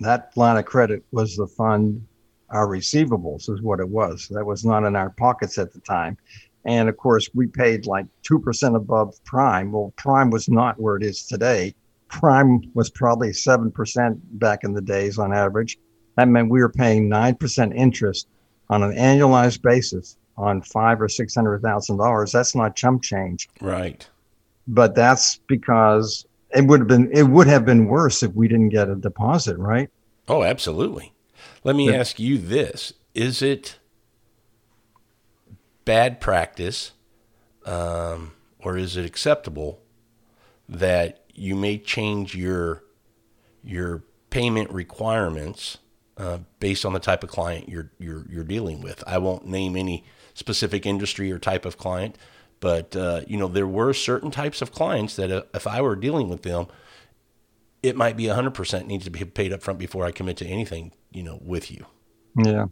That 0.00 0.36
line 0.36 0.56
of 0.56 0.64
credit 0.64 1.04
was 1.12 1.36
the 1.36 1.46
fund 1.46 2.06
our 2.50 2.66
receivables 2.66 3.50
is 3.50 3.60
what 3.60 3.80
it 3.80 3.88
was. 3.88 4.28
That 4.30 4.46
was 4.46 4.64
not 4.64 4.84
in 4.84 4.94
our 4.94 5.10
pockets 5.10 5.58
at 5.58 5.72
the 5.72 5.80
time. 5.80 6.16
And 6.64 6.88
of 6.88 6.96
course, 6.96 7.28
we 7.34 7.46
paid 7.46 7.86
like 7.86 8.06
2% 8.22 8.76
above 8.76 9.22
prime. 9.24 9.72
Well, 9.72 9.92
prime 9.96 10.30
was 10.30 10.48
not 10.48 10.80
where 10.80 10.96
it 10.96 11.02
is 11.02 11.26
today 11.26 11.74
prime 12.08 12.62
was 12.74 12.90
probably 12.90 13.30
7% 13.30 14.18
back 14.32 14.64
in 14.64 14.72
the 14.72 14.80
days 14.80 15.18
on 15.18 15.32
average. 15.32 15.78
That 16.16 16.28
meant 16.28 16.50
we 16.50 16.60
were 16.60 16.70
paying 16.70 17.10
9% 17.10 17.74
interest 17.74 18.28
on 18.70 18.82
an 18.82 18.92
annualized 18.92 19.62
basis 19.62 20.16
on 20.36 20.62
five 20.62 21.00
or 21.00 21.08
six 21.08 21.34
hundred 21.34 21.62
thousand 21.62 21.96
dollars. 21.98 22.32
That's 22.32 22.54
not 22.54 22.76
chump 22.76 23.02
change. 23.02 23.48
Right. 23.60 24.08
But 24.68 24.94
that's 24.94 25.38
because 25.46 26.26
it 26.50 26.66
would 26.66 26.80
have 26.80 26.88
been 26.88 27.10
it 27.12 27.24
would 27.24 27.46
have 27.46 27.64
been 27.64 27.86
worse 27.86 28.22
if 28.22 28.32
we 28.34 28.48
didn't 28.48 28.70
get 28.70 28.88
a 28.88 28.94
deposit, 28.96 29.56
right? 29.58 29.90
Oh, 30.28 30.42
absolutely. 30.42 31.12
Let 31.64 31.76
me 31.76 31.90
Yeah. 31.90 31.98
ask 31.98 32.18
you 32.18 32.38
this: 32.38 32.92
Is 33.14 33.42
it 33.42 33.78
bad 35.84 36.20
practice, 36.20 36.92
um, 37.64 38.32
or 38.58 38.76
is 38.76 38.96
it 38.96 39.04
acceptable 39.04 39.80
that 40.68 41.24
you 41.32 41.54
may 41.54 41.78
change 41.78 42.34
your 42.34 42.82
your 43.62 44.02
payment 44.30 44.70
requirements 44.70 45.78
uh, 46.16 46.38
based 46.60 46.84
on 46.84 46.92
the 46.92 46.98
type 46.98 47.22
of 47.22 47.30
client 47.30 47.68
you're 47.68 47.90
you're 47.98 48.24
you're 48.28 48.44
dealing 48.44 48.80
with? 48.80 49.02
I 49.06 49.18
won't 49.18 49.46
name 49.46 49.76
any 49.76 50.04
specific 50.34 50.86
industry 50.86 51.30
or 51.32 51.38
type 51.38 51.64
of 51.64 51.78
client, 51.78 52.16
but 52.60 52.94
uh, 52.96 53.22
you 53.26 53.36
know 53.36 53.48
there 53.48 53.66
were 53.66 53.92
certain 53.92 54.30
types 54.30 54.62
of 54.62 54.72
clients 54.72 55.16
that 55.16 55.30
uh, 55.30 55.42
if 55.54 55.66
I 55.66 55.80
were 55.80 55.96
dealing 55.96 56.28
with 56.28 56.42
them, 56.42 56.66
it 57.82 57.96
might 57.96 58.16
be 58.16 58.24
100% 58.24 58.86
needs 58.86 59.04
to 59.04 59.10
be 59.10 59.24
paid 59.24 59.52
up 59.52 59.62
front 59.62 59.78
before 59.78 60.04
I 60.04 60.10
commit 60.10 60.36
to 60.38 60.46
anything, 60.46 60.92
you 61.10 61.22
know, 61.22 61.38
with 61.40 61.70
you. 61.70 61.86
Yeah. 62.36 62.66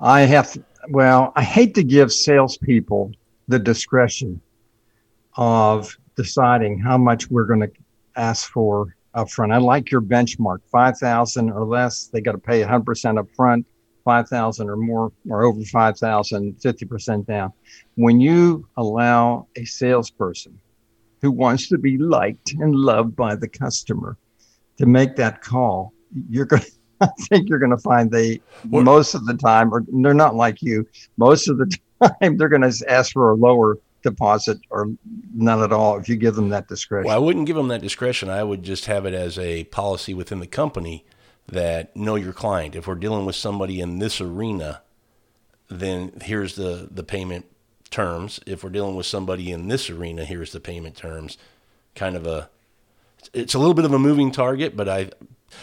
I 0.00 0.22
have, 0.22 0.56
well, 0.90 1.32
I 1.36 1.42
hate 1.42 1.74
to 1.76 1.84
give 1.84 2.12
salespeople 2.12 3.12
the 3.46 3.58
discretion 3.58 4.40
of 5.36 5.96
deciding 6.16 6.78
how 6.78 6.98
much 6.98 7.30
we're 7.30 7.44
going 7.44 7.60
to 7.60 7.70
ask 8.16 8.50
for 8.50 8.96
upfront. 9.18 9.52
I 9.52 9.58
like 9.58 9.90
your 9.90 10.00
benchmark 10.00 10.58
5,000 10.70 11.50
or 11.50 11.64
less. 11.64 12.06
They 12.06 12.20
got 12.20 12.32
to 12.32 12.38
pay 12.38 12.62
100% 12.62 12.84
upfront, 12.84 13.64
5,000 14.04 14.68
or 14.68 14.76
more, 14.76 15.12
or 15.28 15.44
over 15.44 15.62
5,000, 15.62 16.54
50% 16.54 17.26
down. 17.26 17.52
When 17.96 18.20
you 18.20 18.66
allow 18.76 19.46
a 19.56 19.64
salesperson 19.64 20.58
who 21.20 21.30
wants 21.32 21.68
to 21.68 21.78
be 21.78 21.98
liked 21.98 22.52
and 22.60 22.74
loved 22.74 23.16
by 23.16 23.34
the 23.34 23.48
customer 23.48 24.16
to 24.78 24.86
make 24.86 25.16
that 25.16 25.42
call, 25.42 25.92
you're 26.30 26.46
going 26.46 26.62
to 26.70 26.72
I 27.00 27.06
think 27.28 27.48
you're 27.48 27.60
going 27.60 27.70
to 27.70 27.78
find 27.78 28.10
they 28.10 28.40
What- 28.70 28.82
most 28.84 29.14
of 29.14 29.24
the 29.24 29.34
time, 29.34 29.72
or 29.72 29.84
they're 29.86 30.14
not 30.14 30.34
like 30.34 30.60
you. 30.62 30.84
Most 31.16 31.48
of 31.48 31.56
the 31.58 31.66
time, 32.02 32.36
they're 32.36 32.48
going 32.48 32.68
to 32.68 32.84
ask 32.90 33.12
for 33.12 33.30
a 33.30 33.34
lower 33.36 33.78
deposit 34.10 34.58
or 34.70 34.88
none 35.34 35.62
at 35.62 35.72
all 35.72 35.98
if 35.98 36.08
you 36.08 36.16
give 36.16 36.34
them 36.34 36.48
that 36.50 36.68
discretion. 36.68 37.06
Well, 37.08 37.16
I 37.16 37.18
wouldn't 37.18 37.46
give 37.46 37.56
them 37.56 37.68
that 37.68 37.82
discretion. 37.82 38.30
I 38.30 38.42
would 38.42 38.62
just 38.62 38.86
have 38.86 39.06
it 39.06 39.14
as 39.14 39.38
a 39.38 39.64
policy 39.64 40.14
within 40.14 40.40
the 40.40 40.46
company 40.46 41.04
that 41.46 41.96
know 41.96 42.16
your 42.16 42.32
client. 42.32 42.74
If 42.74 42.86
we're 42.86 42.94
dealing 42.94 43.26
with 43.26 43.36
somebody 43.36 43.80
in 43.80 43.98
this 43.98 44.20
arena, 44.20 44.82
then 45.68 46.12
here's 46.22 46.56
the, 46.56 46.88
the 46.90 47.02
payment 47.02 47.46
terms. 47.90 48.40
If 48.46 48.62
we're 48.62 48.70
dealing 48.70 48.96
with 48.96 49.06
somebody 49.06 49.50
in 49.50 49.68
this 49.68 49.90
arena, 49.90 50.24
here's 50.24 50.52
the 50.52 50.60
payment 50.60 50.96
terms. 50.96 51.38
Kind 51.94 52.16
of 52.16 52.26
a, 52.26 52.50
it's 53.32 53.54
a 53.54 53.58
little 53.58 53.74
bit 53.74 53.84
of 53.84 53.92
a 53.92 53.98
moving 53.98 54.30
target, 54.30 54.76
but 54.76 54.88
I, 54.88 55.10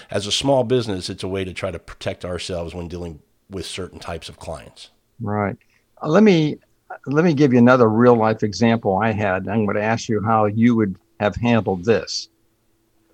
as 0.10 0.27
a 0.27 0.31
small 0.31 0.63
business, 0.63 1.10
it's 1.10 1.23
a 1.23 1.27
way 1.27 1.43
to 1.43 1.53
try 1.53 1.71
to 1.71 1.79
protect 1.79 2.25
ourselves 2.25 2.73
when 2.73 2.88
dealing 2.88 3.21
with 3.49 3.65
certain 3.65 3.99
types 3.99 4.29
of 4.29 4.38
clients. 4.38 4.89
Right. 5.21 5.55
Uh, 6.01 6.08
let 6.08 6.23
me 6.23 6.58
let 7.05 7.25
me 7.25 7.34
give 7.34 7.53
you 7.53 7.60
another 7.60 7.89
real 7.89 8.15
life 8.15 8.43
example 8.43 8.97
I 8.97 9.12
had. 9.12 9.47
I'm 9.47 9.65
going 9.65 9.75
to 9.75 9.84
ask 9.84 10.10
you 10.10 10.21
how 10.23 10.45
you 10.45 10.75
would 10.75 10.97
have 11.19 11.36
handled 11.36 11.86
this. 11.86 12.29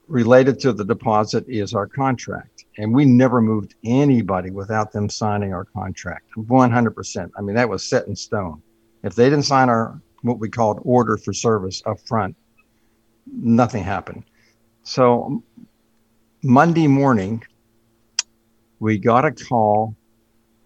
Related 0.07 0.59
to 0.59 0.73
the 0.73 0.83
deposit 0.83 1.45
is 1.47 1.73
our 1.73 1.87
contract, 1.87 2.65
and 2.77 2.93
we 2.93 3.05
never 3.05 3.41
moved 3.41 3.75
anybody 3.85 4.49
without 4.49 4.91
them 4.91 5.09
signing 5.09 5.53
our 5.53 5.65
contract. 5.65 6.25
100%. 6.37 7.31
I 7.37 7.41
mean, 7.41 7.55
that 7.55 7.69
was 7.69 7.87
set 7.87 8.07
in 8.07 8.15
stone. 8.15 8.61
If 9.03 9.15
they 9.15 9.29
didn't 9.29 9.45
sign 9.45 9.69
our 9.69 10.01
what 10.21 10.39
we 10.39 10.49
called 10.49 10.79
order 10.83 11.17
for 11.17 11.33
service 11.33 11.81
up 11.85 11.99
front, 12.01 12.35
nothing 13.25 13.83
happened. 13.83 14.23
So 14.83 15.43
Monday 16.43 16.87
morning, 16.87 17.43
we 18.79 18.97
got 18.97 19.25
a 19.25 19.31
call 19.31 19.95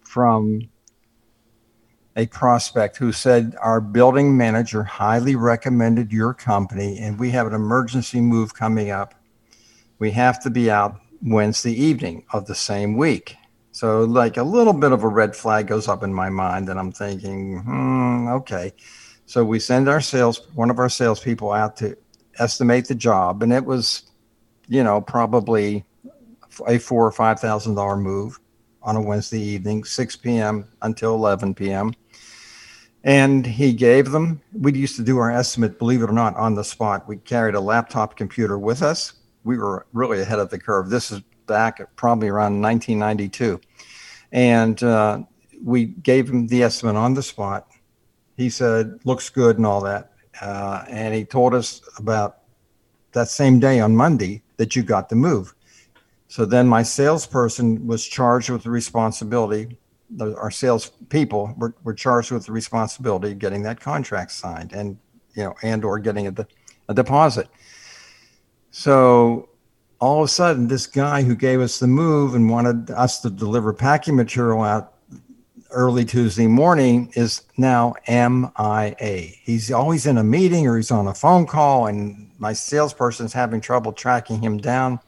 from 0.06 0.62
a 2.15 2.25
prospect 2.28 2.97
who 2.97 3.12
said 3.12 3.56
our 3.62 3.82
building 3.82 4.38
manager 4.38 4.84
highly 4.84 5.36
recommended 5.36 6.12
your 6.12 6.34
company 6.34 6.97
and 6.99 7.19
we 7.19 7.32
have 7.32 7.47
an 7.47 7.54
emergency 7.54 8.21
move 8.21 8.54
coming 8.54 8.89
up. 8.89 9.13
We 9.99 10.12
have 10.12 10.41
to 10.43 10.49
be 10.49 10.71
out 10.71 10.99
Wednesday 11.21 11.73
evening 11.73 12.25
of 12.32 12.45
the 12.45 12.56
same 12.56 12.95
week. 12.95 13.36
So, 13.71 14.06
like 14.06 14.38
a 14.38 14.43
little 14.43 14.71
bit 14.71 14.93
of 14.93 15.04
a 15.04 15.08
red 15.08 15.36
flag 15.36 15.67
goes 15.67 15.89
up 15.89 16.01
in 16.01 16.13
my 16.13 16.30
mind, 16.30 16.69
and 16.69 16.80
I'm 16.80 16.93
thinking, 16.93 17.60
hmm, 17.60 18.30
okay. 18.30 18.71
So 19.25 19.43
we 19.43 19.60
send 19.60 19.89
our 19.89 19.99
sales, 19.99 20.47
one 20.54 20.69
of 20.69 20.80
our 20.80 20.88
salespeople 20.88 21.51
out 21.51 21.75
to 21.78 21.97
estimate 22.39 22.88
the 22.88 22.95
job, 22.95 23.43
and 23.43 23.51
it 23.51 23.65
was, 23.65 24.04
you 24.69 24.82
know, 24.82 25.01
probably 25.01 25.84
a 26.67 26.78
four 26.78 27.06
or 27.06 27.12
five 27.12 27.41
thousand 27.41 27.75
dollar 27.75 27.97
move 27.97 28.39
on 28.82 28.95
a 28.95 29.01
Wednesday 29.01 29.41
evening, 29.41 29.84
6 29.84 30.15
p.m. 30.17 30.65
until 30.84 31.15
11 31.15 31.56
p.m. 31.56 31.91
And 33.05 33.45
he 33.45 33.71
gave 33.71 34.09
them, 34.09 34.41
we 34.51 34.73
used 34.73 34.95
to 34.95 35.03
do 35.03 35.19
our 35.19 35.31
estimate, 35.31 35.77
believe 35.77 36.01
it 36.01 36.09
or 36.09 36.13
not, 36.13 36.35
on 36.37 36.55
the 36.55 36.63
spot. 36.63 37.07
We 37.07 37.17
carried 37.17 37.53
a 37.53 37.59
laptop 37.59 38.17
computer 38.17 38.57
with 38.57 38.81
us. 38.81 39.13
We 39.43 39.59
were 39.59 39.85
really 39.93 40.21
ahead 40.21 40.39
of 40.39 40.49
the 40.49 40.57
curve. 40.57 40.89
This 40.89 41.11
is 41.11 41.21
back 41.45 41.79
probably 41.95 42.29
around 42.29 42.59
1992. 42.63 43.61
And 44.31 44.81
uh, 44.81 45.19
we 45.63 45.85
gave 45.85 46.27
him 46.27 46.47
the 46.47 46.63
estimate 46.63 46.95
on 46.95 47.13
the 47.13 47.21
spot. 47.21 47.67
He 48.37 48.49
said, 48.49 48.99
looks 49.05 49.29
good 49.29 49.57
and 49.57 49.67
all 49.67 49.81
that. 49.81 50.11
Uh, 50.41 50.83
and 50.89 51.13
he 51.13 51.23
told 51.25 51.53
us 51.53 51.81
about 51.99 52.39
that 53.11 53.29
same 53.29 53.59
day 53.59 53.79
on 53.79 53.95
Monday 53.95 54.41
that 54.57 54.75
you 54.75 54.81
got 54.81 55.09
the 55.09 55.15
move. 55.15 55.53
So 56.27 56.43
then 56.43 56.67
my 56.67 56.81
salesperson 56.81 57.85
was 57.85 58.03
charged 58.03 58.49
with 58.49 58.63
the 58.63 58.71
responsibility. 58.71 59.77
The, 60.09 60.35
our 60.37 60.51
sales 60.51 60.91
people 61.09 61.53
were, 61.57 61.75
were 61.83 61.93
charged 61.93 62.31
with 62.31 62.45
the 62.45 62.51
responsibility 62.51 63.31
of 63.31 63.39
getting 63.39 63.63
that 63.63 63.79
contract 63.79 64.31
signed 64.31 64.71
and 64.71 64.97
you 65.35 65.43
know 65.43 65.55
and 65.63 65.83
or 65.83 65.99
getting 65.99 66.27
a, 66.27 66.47
a 66.89 66.93
deposit. 66.93 67.47
So 68.71 69.49
all 69.99 70.21
of 70.21 70.25
a 70.25 70.27
sudden, 70.27 70.67
this 70.67 70.87
guy 70.87 71.23
who 71.23 71.35
gave 71.35 71.61
us 71.61 71.79
the 71.79 71.87
move 71.87 72.35
and 72.35 72.49
wanted 72.49 72.91
us 72.91 73.21
to 73.21 73.29
deliver 73.29 73.73
packing 73.73 74.15
material 74.15 74.61
out 74.61 74.93
early 75.71 76.05
Tuesday 76.05 76.47
morning 76.47 77.11
is 77.15 77.41
now 77.57 77.93
MIA. 78.07 79.31
He's 79.41 79.71
always 79.71 80.05
in 80.05 80.17
a 80.17 80.23
meeting 80.23 80.67
or 80.67 80.77
he's 80.77 80.91
on 80.91 81.07
a 81.07 81.13
phone 81.13 81.45
call, 81.45 81.87
and 81.87 82.31
my 82.37 82.53
salesperson 82.53 83.25
is 83.25 83.33
having 83.33 83.61
trouble 83.61 83.93
tracking 83.93 84.41
him 84.41 84.57
down 84.57 84.99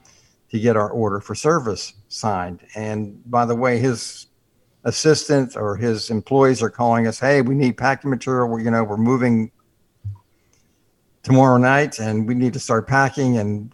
to 0.49 0.60
get 0.60 0.77
our 0.77 0.89
order 0.89 1.19
for 1.19 1.36
service 1.36 1.93
signed. 2.07 2.62
And 2.75 3.21
by 3.29 3.45
the 3.45 3.55
way, 3.55 3.79
his 3.79 4.27
assistant 4.88 5.58
or 5.58 5.76
his 5.76 6.10
employees 6.10 6.63
are 6.63 6.69
calling 6.69 7.08
us, 7.08 7.19
"Hey, 7.19 7.41
we 7.41 7.54
need 7.54 7.78
packing 7.78 8.10
material. 8.10 8.47
We're, 8.47 8.62
you 8.62 8.71
know, 8.71 8.84
we're 8.84 8.97
moving 8.97 9.52
tomorrow 11.23 11.58
night, 11.58 12.00
and 12.00 12.26
we 12.28 12.34
need 12.34 12.54
to 12.54 12.60
start 12.60 12.88
packing." 12.88 13.38
And 13.38 13.73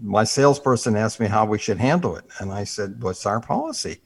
my 0.00 0.24
salesperson 0.24 0.94
asked 0.94 1.20
me 1.20 1.26
how 1.26 1.46
we 1.46 1.58
should 1.58 1.78
handle 1.78 2.16
it, 2.16 2.24
and 2.38 2.52
I 2.52 2.64
said, 2.64 3.02
"What's 3.02 3.24
our 3.24 3.40
policy?" 3.40 4.02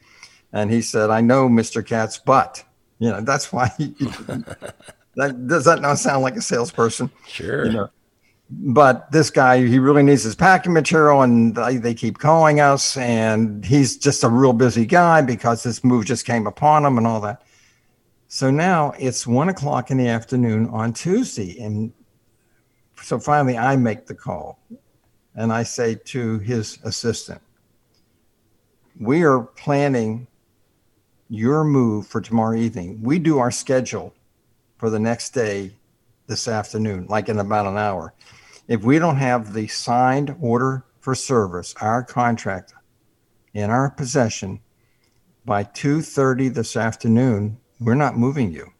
And 0.53 0.70
he 0.70 0.81
said, 0.83 1.11
"I 1.11 1.20
know, 1.20 1.48
Mr. 1.48 1.85
Katz, 1.85 2.18
but 2.18 2.64
you 3.00 3.11
know 3.11 3.20
that's 3.20 3.53
why." 3.53 3.70
He, 3.77 3.88
that 5.16 5.46
does 5.48 5.64
that 5.64 5.83
not 5.83 5.98
sound 5.98 6.22
like 6.22 6.37
a 6.37 6.42
salesperson? 6.42 7.11
Sure. 7.27 7.66
You 7.66 7.72
know, 7.72 7.90
but 8.50 9.11
this 9.11 9.30
guy 9.30 9.64
he 9.64 9.78
really 9.78 10.02
needs 10.02 10.22
his 10.22 10.35
packing 10.35 10.72
material 10.72 11.22
and 11.22 11.54
they, 11.54 11.94
keep 11.94 12.18
calling 12.18 12.61
us 12.61 12.96
and 12.96 13.64
he's 13.64 13.96
just 13.96 14.22
a 14.22 14.28
real 14.28 14.52
busy 14.52 14.85
guy 14.87 15.22
because 15.22 15.62
this 15.62 15.83
move 15.83 16.04
just 16.04 16.26
came 16.26 16.46
upon 16.46 16.85
him 16.85 16.98
and 16.98 17.07
all 17.07 17.20
that. 17.20 17.42
So 18.28 18.50
now 18.50 18.92
it's 18.98 19.26
one 19.26 19.48
o'clock 19.48 19.90
in 19.90 19.96
the 19.96 20.09
afternoon 20.09 20.68
on 20.68 20.92
tuesday 20.92 21.59
and 21.61 21.92
so 23.02 23.18
finally 23.18 23.59
i 23.59 23.76
make 23.76 24.07
the 24.07 24.14
call 24.14 24.59
and 25.35 25.52
i 25.52 25.62
say 25.62 25.94
to 25.94 26.38
his 26.38 26.78
assistant 26.85 27.40
we 28.98 29.24
are 29.24 29.40
planning 29.40 30.26
your 31.28 31.64
move 31.64 32.07
for 32.07 32.20
tomorrow 32.20 32.57
evening. 32.57 33.00
We 33.02 33.18
do 33.18 33.38
our 33.38 33.50
schedule 33.50 34.14
for 34.78 34.90
the 34.90 34.98
next 34.98 35.30
day 35.30 35.72
this 36.26 36.48
afternoon 36.48 37.06
like 37.08 37.28
in 37.28 37.38
about 37.38 37.66
an 37.66 37.76
hour 37.76 38.14
if 38.66 38.82
we 38.82 38.98
don't 38.98 39.16
have 39.16 39.52
the 39.52 39.66
signed 39.66 40.34
order 40.40 40.84
for 41.00 41.14
service, 41.14 41.74
our 41.80 42.02
contract 42.02 42.72
in 43.52 43.70
our 43.70 43.90
possession 43.90 44.60
by 45.44 45.64
2:30 45.64 46.48
this 46.48 46.76
afternoon, 46.76 47.58
we're 47.78 47.94
not 47.94 48.16
moving 48.16 48.52
you. 48.52 48.72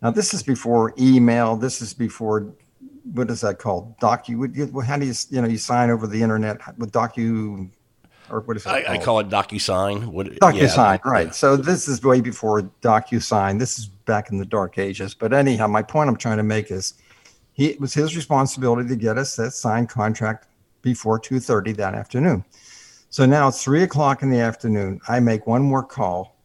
Now 0.00 0.10
this 0.10 0.32
is 0.32 0.42
before 0.42 0.94
email, 0.98 1.56
this 1.56 1.82
is 1.82 1.92
before 1.92 2.54
what 3.12 3.30
is 3.30 3.42
that 3.42 3.58
called? 3.58 3.98
Docu 3.98 4.82
how 4.84 4.96
do 4.96 5.06
you 5.06 5.14
you 5.30 5.42
know 5.42 5.48
you 5.48 5.58
sign 5.58 5.90
over 5.90 6.06
the 6.06 6.22
internet 6.22 6.60
with 6.78 6.90
docu 6.92 7.70
or 8.30 8.40
what 8.40 8.56
is 8.56 8.66
it? 8.66 8.70
I, 8.70 8.94
I, 8.94 8.98
call 8.98 9.20
it 9.20 9.28
DocuSign. 9.28 10.06
What, 10.06 10.26
DocuSign, 10.26 11.00
yeah, 11.04 11.10
right. 11.10 11.26
Yeah. 11.26 11.32
So 11.32 11.56
this 11.56 11.88
is 11.88 12.02
way 12.02 12.20
before 12.20 12.62
DocuSign. 12.82 13.58
This 13.58 13.78
is 13.78 13.86
back 13.86 14.30
in 14.30 14.38
the 14.38 14.44
dark 14.44 14.78
ages. 14.78 15.14
But 15.14 15.32
anyhow, 15.32 15.66
my 15.66 15.82
point 15.82 16.08
I'm 16.08 16.16
trying 16.16 16.38
to 16.38 16.42
make 16.42 16.70
is 16.70 16.94
he, 17.56 17.66
it 17.66 17.80
was 17.80 17.94
his 17.94 18.14
responsibility 18.14 18.88
to 18.88 18.96
get 18.96 19.18
us 19.18 19.34
that 19.36 19.52
signed 19.52 19.88
contract 19.88 20.46
before 20.82 21.18
2.30 21.18 21.76
that 21.76 21.94
afternoon 21.94 22.44
so 23.10 23.26
now 23.26 23.48
it's 23.48 23.64
3 23.64 23.82
o'clock 23.82 24.22
in 24.22 24.30
the 24.30 24.38
afternoon 24.38 25.00
i 25.08 25.18
make 25.18 25.46
one 25.46 25.62
more 25.62 25.82
call 25.82 26.36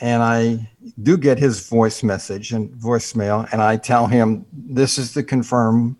and 0.00 0.22
i 0.22 0.68
do 1.02 1.16
get 1.16 1.38
his 1.38 1.68
voice 1.68 2.02
message 2.02 2.52
and 2.52 2.70
voicemail 2.70 3.48
and 3.52 3.62
i 3.62 3.76
tell 3.76 4.08
him 4.08 4.44
this 4.52 4.98
is 4.98 5.12
to 5.12 5.22
confirm 5.22 5.96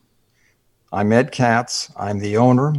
i'm 0.92 1.12
ed 1.12 1.30
katz 1.30 1.92
i'm 1.96 2.18
the 2.18 2.37
owner 2.37 2.74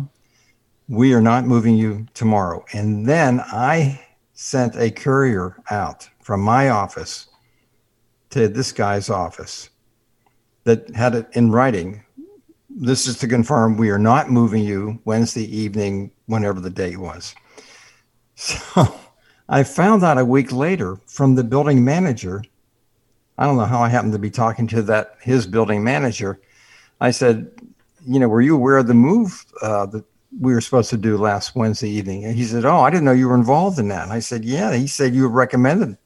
we 0.92 1.14
are 1.14 1.22
not 1.22 1.46
moving 1.46 1.76
you 1.76 2.06
tomorrow 2.14 2.64
and 2.74 3.06
then 3.06 3.40
i 3.48 4.00
sent 4.34 4.76
a 4.76 4.90
courier 4.90 5.56
out 5.70 6.10
from 6.20 6.42
my 6.42 6.70
office 6.70 7.28
to 8.32 8.48
this 8.48 8.72
guy's 8.72 9.10
office 9.10 9.70
that 10.64 10.90
had 10.96 11.14
it 11.14 11.28
in 11.34 11.52
writing. 11.52 12.04
This 12.70 13.08
is 13.08 13.18
to 13.20 13.28
confirm 13.28 13.78
we 13.78 13.92
are 13.92 14.00
not 14.00 14.32
moving 14.32 14.64
you 14.64 15.00
Wednesday 15.06 15.44
evening, 15.44 16.12
whenever 16.26 16.60
the 16.60 16.70
date 16.70 16.98
was. 16.98 17.36
So 18.34 18.96
I 19.48 19.64
found 19.64 20.04
out 20.04 20.18
a 20.18 20.26
week 20.26 20.52
later 20.52 20.98
from 21.06 21.36
the 21.36 21.44
building 21.44 21.86
manager. 21.86 22.42
I 23.38 23.46
don't 23.46 23.58
know 23.58 23.66
how 23.66 23.84
I 23.84 23.90
happened 23.90 24.14
to 24.14 24.20
be 24.20 24.32
talking 24.32 24.66
to 24.68 24.82
that 24.84 25.18
his 25.22 25.46
building 25.46 25.84
manager. 25.84 26.42
I 27.00 27.12
said, 27.12 27.52
you 28.08 28.20
know, 28.20 28.28
were 28.28 28.42
you 28.42 28.56
aware 28.56 28.78
of 28.78 28.88
the 28.88 28.96
move 28.96 29.46
uh, 29.62 29.86
that 29.88 30.06
we 30.40 30.54
were 30.54 30.62
supposed 30.62 30.90
to 30.92 30.98
do 30.98 31.18
last 31.18 31.56
Wednesday 31.56 31.90
evening? 31.90 32.26
And 32.26 32.36
he 32.36 32.46
said, 32.46 32.66
oh, 32.66 32.80
I 32.80 32.90
didn't 32.90 33.06
know 33.06 33.12
you 33.12 33.28
were 33.28 33.36
involved 33.36 33.80
in 33.80 33.88
that. 33.90 34.04
And 34.04 34.14
I 34.14 34.20
said, 34.20 34.46
yeah. 34.46 34.74
He 34.74 34.88
said 34.88 35.14
you 35.14 35.28
recommended 35.28 35.98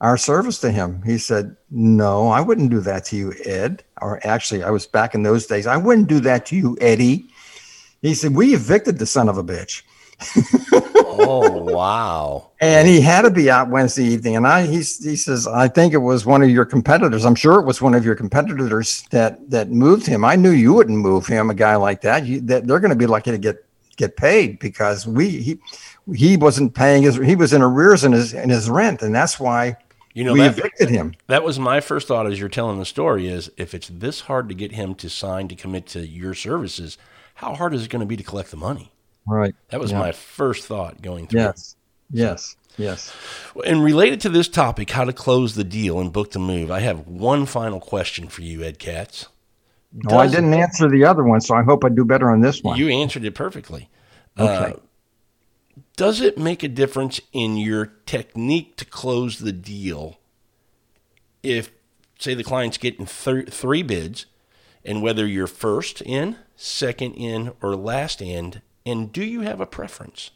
our 0.00 0.16
service 0.16 0.58
to 0.60 0.70
him. 0.70 1.02
He 1.02 1.18
said, 1.18 1.56
No, 1.70 2.28
I 2.28 2.40
wouldn't 2.40 2.70
do 2.70 2.80
that 2.80 3.04
to 3.06 3.16
you, 3.16 3.34
Ed. 3.44 3.84
Or 4.00 4.24
actually, 4.26 4.62
I 4.62 4.70
was 4.70 4.86
back 4.86 5.14
in 5.14 5.22
those 5.22 5.46
days. 5.46 5.66
I 5.66 5.76
wouldn't 5.76 6.08
do 6.08 6.20
that 6.20 6.46
to 6.46 6.56
you, 6.56 6.76
Eddie. 6.80 7.28
He 8.02 8.14
said, 8.14 8.34
We 8.34 8.54
evicted 8.54 8.98
the 8.98 9.06
son 9.06 9.28
of 9.28 9.36
a 9.36 9.44
bitch. 9.44 9.82
oh 11.10 11.50
wow! 11.50 12.50
And 12.60 12.86
he 12.86 13.00
had 13.00 13.22
to 13.22 13.30
be 13.30 13.50
out 13.50 13.68
Wednesday 13.68 14.04
evening, 14.04 14.36
and 14.36 14.46
I 14.46 14.66
he 14.66 14.76
he 14.76 15.16
says 15.16 15.46
I 15.46 15.68
think 15.68 15.92
it 15.92 15.98
was 15.98 16.24
one 16.24 16.42
of 16.42 16.50
your 16.50 16.64
competitors. 16.64 17.24
I'm 17.24 17.34
sure 17.34 17.58
it 17.60 17.66
was 17.66 17.82
one 17.82 17.94
of 17.94 18.04
your 18.04 18.14
competitors 18.14 19.04
that 19.10 19.50
that 19.50 19.70
moved 19.70 20.06
him. 20.06 20.24
I 20.24 20.36
knew 20.36 20.50
you 20.50 20.72
wouldn't 20.72 20.98
move 20.98 21.26
him, 21.26 21.50
a 21.50 21.54
guy 21.54 21.76
like 21.76 22.00
that. 22.02 22.26
You, 22.26 22.40
that 22.42 22.66
they're 22.66 22.80
going 22.80 22.90
to 22.90 22.96
be 22.96 23.06
lucky 23.06 23.30
to 23.30 23.38
get 23.38 23.64
get 23.96 24.16
paid 24.16 24.58
because 24.58 25.06
we 25.06 25.28
he 25.28 25.58
he 26.14 26.36
wasn't 26.36 26.74
paying 26.74 27.02
his 27.02 27.16
he 27.16 27.36
was 27.36 27.52
in 27.52 27.62
arrears 27.62 28.04
in 28.04 28.12
his 28.12 28.32
in 28.32 28.48
his 28.48 28.70
rent, 28.70 29.02
and 29.02 29.14
that's 29.14 29.38
why 29.38 29.76
you 30.12 30.24
know, 30.24 30.32
we 30.32 30.40
that, 30.40 30.58
evicted 30.58 30.90
him. 30.90 31.14
That 31.28 31.44
was 31.44 31.58
my 31.58 31.80
first 31.80 32.08
thought 32.08 32.26
as 32.26 32.40
you're 32.40 32.48
telling 32.48 32.78
the 32.78 32.84
story 32.84 33.28
is 33.28 33.50
if 33.56 33.74
it's 33.74 33.88
this 33.88 34.20
hard 34.20 34.48
to 34.48 34.54
get 34.54 34.72
him 34.72 34.94
to 34.96 35.08
sign 35.08 35.48
to 35.48 35.54
commit 35.54 35.86
to 35.88 36.06
your 36.06 36.34
services, 36.34 36.98
how 37.34 37.54
hard 37.54 37.74
is 37.74 37.84
it 37.84 37.90
going 37.90 38.00
to 38.00 38.06
be 38.06 38.16
to 38.16 38.22
collect 38.22 38.50
the 38.50 38.56
money? 38.56 38.92
Right. 39.26 39.54
That 39.68 39.80
was 39.80 39.92
yeah. 39.92 39.98
my 39.98 40.12
first 40.12 40.66
thought 40.66 41.02
going 41.02 41.26
through. 41.26 41.40
Yes. 41.40 41.76
Yes. 42.10 42.56
Yes. 42.76 43.14
And 43.66 43.84
related 43.84 44.20
to 44.22 44.28
this 44.28 44.48
topic, 44.48 44.90
how 44.90 45.04
to 45.04 45.12
close 45.12 45.54
the 45.54 45.64
deal 45.64 46.00
and 46.00 46.12
book 46.12 46.30
the 46.30 46.38
move, 46.38 46.70
I 46.70 46.80
have 46.80 47.06
one 47.06 47.46
final 47.46 47.80
question 47.80 48.28
for 48.28 48.42
you, 48.42 48.62
Ed 48.62 48.78
Katz. 48.78 49.28
Does, 49.96 50.12
oh, 50.12 50.18
I 50.18 50.28
didn't 50.28 50.54
answer 50.54 50.88
the 50.88 51.04
other 51.04 51.24
one, 51.24 51.40
so 51.40 51.54
I 51.54 51.62
hope 51.62 51.84
I 51.84 51.88
do 51.88 52.04
better 52.04 52.30
on 52.30 52.40
this 52.40 52.62
one. 52.62 52.78
You 52.78 52.88
answered 52.88 53.24
it 53.24 53.34
perfectly. 53.34 53.88
Okay. 54.38 54.72
Uh, 54.72 55.82
does 55.96 56.20
it 56.20 56.38
make 56.38 56.62
a 56.62 56.68
difference 56.68 57.20
in 57.32 57.56
your 57.56 57.86
technique 58.06 58.76
to 58.76 58.84
close 58.84 59.40
the 59.40 59.52
deal 59.52 60.18
if, 61.42 61.70
say, 62.18 62.34
the 62.34 62.44
client's 62.44 62.78
getting 62.78 63.04
th- 63.06 63.48
three 63.48 63.82
bids 63.82 64.26
and 64.84 65.02
whether 65.02 65.26
you're 65.26 65.46
first 65.46 66.00
in, 66.02 66.36
second 66.56 67.14
in, 67.14 67.52
or 67.60 67.74
last 67.76 68.22
in? 68.22 68.62
And 68.86 69.12
do 69.12 69.24
you 69.24 69.40
have 69.42 69.60
a 69.60 69.66
preference? 69.66 70.30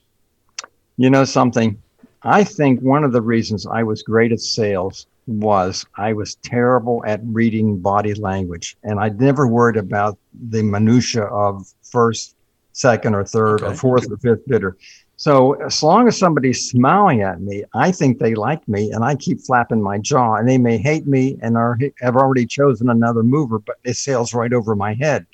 You 0.96 1.10
know 1.10 1.24
something? 1.24 1.80
I 2.22 2.44
think 2.44 2.80
one 2.80 3.04
of 3.04 3.12
the 3.12 3.22
reasons 3.22 3.66
I 3.66 3.82
was 3.82 4.02
great 4.02 4.32
at 4.32 4.40
sales 4.40 5.06
was 5.26 5.86
I 5.96 6.12
was 6.12 6.36
terrible 6.36 7.02
at 7.06 7.20
reading 7.24 7.78
body 7.78 8.14
language, 8.14 8.76
and 8.82 9.00
I 9.00 9.08
never 9.08 9.46
worried 9.46 9.76
about 9.76 10.18
the 10.50 10.62
minutia 10.62 11.24
of 11.24 11.66
first, 11.82 12.36
second, 12.72 13.14
or 13.14 13.24
third, 13.24 13.62
okay. 13.62 13.72
or 13.72 13.74
fourth, 13.74 14.10
or 14.10 14.16
fifth 14.18 14.46
bidder. 14.46 14.76
So 15.16 15.54
as 15.54 15.82
long 15.82 16.08
as 16.08 16.18
somebody's 16.18 16.68
smiling 16.68 17.22
at 17.22 17.40
me, 17.40 17.64
I 17.72 17.92
think 17.92 18.18
they 18.18 18.34
like 18.34 18.66
me, 18.68 18.90
and 18.90 19.04
I 19.04 19.14
keep 19.14 19.40
flapping 19.40 19.80
my 19.80 19.98
jaw. 19.98 20.34
And 20.34 20.48
they 20.48 20.58
may 20.58 20.76
hate 20.76 21.06
me 21.06 21.38
and 21.40 21.56
are 21.56 21.78
have 22.00 22.16
already 22.16 22.46
chosen 22.46 22.90
another 22.90 23.22
mover, 23.22 23.58
but 23.58 23.76
it 23.84 23.94
sails 23.94 24.34
right 24.34 24.52
over 24.52 24.74
my 24.74 24.94
head. 24.94 25.26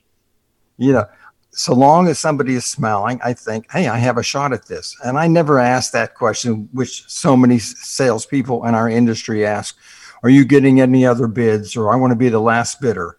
You 0.77 0.93
know, 0.93 1.05
so 1.53 1.75
long 1.75 2.09
as 2.09 2.19
somebody 2.19 2.55
is 2.55 2.65
smiling, 2.65 3.21
I 3.25 3.33
think, 3.33 3.71
hey, 3.71 3.89
I 3.89 3.99
have 3.99 4.17
a 4.17 4.23
shot 4.23 4.53
at 4.53 4.67
this. 4.67 4.97
And 5.05 5.19
I 5.19 5.27
never 5.27 5.59
ask 5.59 5.93
that 5.93 6.15
question, 6.15 6.69
which 6.73 7.05
so 7.09 7.37
many 7.37 7.59
salespeople 7.59 8.65
in 8.67 8.75
our 8.75 8.89
industry 8.89 9.45
ask: 9.45 9.77
Are 10.23 10.31
you 10.31 10.45
getting 10.45 10.81
any 10.81 11.05
other 11.05 11.27
bids? 11.27 11.77
Or 11.77 11.93
I 11.93 11.97
want 11.97 12.13
to 12.13 12.17
be 12.17 12.29
the 12.29 12.41
last 12.41 12.81
bidder, 12.81 13.19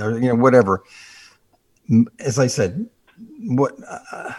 or 0.00 0.12
you 0.12 0.28
know, 0.28 0.34
whatever. 0.36 0.84
As 2.18 2.38
I 2.38 2.46
said, 2.46 2.88
what. 3.40 3.74
Uh, 3.88 4.32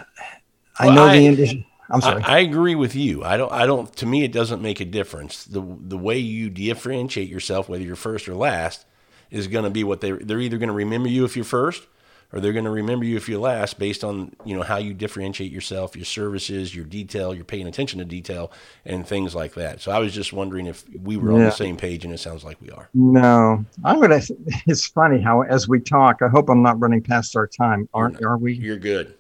I 0.80 0.94
know 0.94 1.06
I, 1.06 1.18
the 1.18 1.26
industry. 1.26 1.68
I'm 1.90 2.02
sorry. 2.02 2.22
I, 2.24 2.38
I, 2.38 2.40
agree 2.40 2.76
with 2.76 2.96
you. 2.96 3.24
I 3.24 3.38
don't. 3.38 3.52
I 3.52 3.66
don't. 3.66 3.94
To 3.98 4.06
me, 4.06 4.24
it 4.24 4.32
doesn't 4.32 4.62
make 4.62 4.80
a 4.80 4.86
difference. 4.86 5.46
the 5.46 5.62
The 5.62 5.98
way 5.98 6.18
you 6.18 6.50
differentiate 6.50 7.30
yourself, 7.30 7.70
whether 7.70 7.84
you're 7.84 7.96
first 7.96 8.28
or 8.28 8.36
last, 8.36 8.86
is 9.32 9.48
going 9.48 9.64
to 9.64 9.70
be 9.70 9.84
what 9.84 10.02
they 10.02 10.12
they're 10.12 10.40
either 10.40 10.58
going 10.58 10.68
to 10.68 10.74
remember 10.74 11.08
you 11.08 11.24
if 11.24 11.36
you're 11.36 11.46
first, 11.46 11.88
or 12.34 12.40
they're 12.40 12.54
going 12.54 12.66
to 12.66 12.72
remember 12.72 13.06
you 13.06 13.16
if 13.16 13.30
you're 13.30 13.40
last, 13.40 13.80
based 13.80 14.04
on 14.04 14.36
you 14.46 14.56
know 14.56 14.64
how 14.64 14.78
you 14.78 14.94
differentiate 14.94 15.52
yourself, 15.52 15.96
your 15.96 16.06
services, 16.06 16.76
your 16.76 16.86
detail, 16.86 17.34
you're 17.34 17.46
paying 17.46 17.68
attention 17.68 18.00
to 18.00 18.06
detail, 18.06 18.52
and 18.86 19.08
things 19.08 19.34
like 19.34 19.54
that. 19.54 19.82
So 19.82 19.92
I 19.92 20.00
was 20.00 20.14
just 20.14 20.34
wondering 20.34 20.68
if 20.68 20.84
we 21.02 21.18
were 21.18 21.32
yeah. 21.32 21.38
on 21.38 21.44
the 21.44 21.52
same 21.52 21.78
page, 21.78 22.06
and 22.06 22.14
it 22.14 22.20
sounds 22.20 22.44
like 22.44 22.62
we 22.62 22.70
are. 22.72 22.90
No, 22.94 23.64
I'm 23.84 24.02
gonna. 24.02 24.22
It's 24.68 24.88
funny 24.88 25.22
how 25.22 25.42
as 25.42 25.68
we 25.68 25.80
talk. 25.80 26.22
I 26.22 26.28
hope 26.28 26.50
I'm 26.50 26.62
not 26.62 26.80
running 26.80 27.02
past 27.02 27.36
our 27.36 27.48
time. 27.48 27.88
Aren't 27.94 28.24
are 28.24 28.38
we? 28.38 28.54
You're 28.54 28.78
good. 28.78 29.16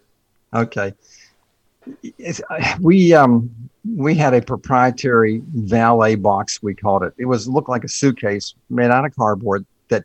Okay 0.53 0.93
we 2.81 3.13
um 3.13 3.49
we 3.95 4.15
had 4.15 4.33
a 4.33 4.41
proprietary 4.41 5.41
valet 5.53 6.15
box 6.15 6.61
we 6.61 6.73
called 6.73 7.03
it 7.03 7.13
it 7.17 7.25
was 7.25 7.47
looked 7.47 7.69
like 7.69 7.83
a 7.83 7.87
suitcase 7.87 8.55
made 8.69 8.91
out 8.91 9.05
of 9.05 9.15
cardboard 9.15 9.65
that 9.87 10.03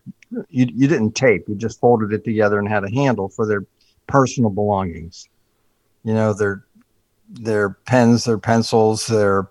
you, 0.48 0.66
you 0.74 0.88
didn't 0.88 1.12
tape. 1.12 1.44
You 1.48 1.54
just 1.54 1.80
folded 1.80 2.12
it 2.12 2.24
together 2.24 2.58
and 2.58 2.68
had 2.68 2.84
a 2.84 2.90
handle 2.90 3.28
for 3.28 3.46
their 3.46 3.64
personal 4.06 4.50
belongings. 4.50 5.28
You 6.04 6.14
know 6.14 6.32
their 6.32 6.64
their 7.28 7.70
pens 7.70 8.24
their 8.24 8.38
pencils 8.38 9.06
their 9.06 9.48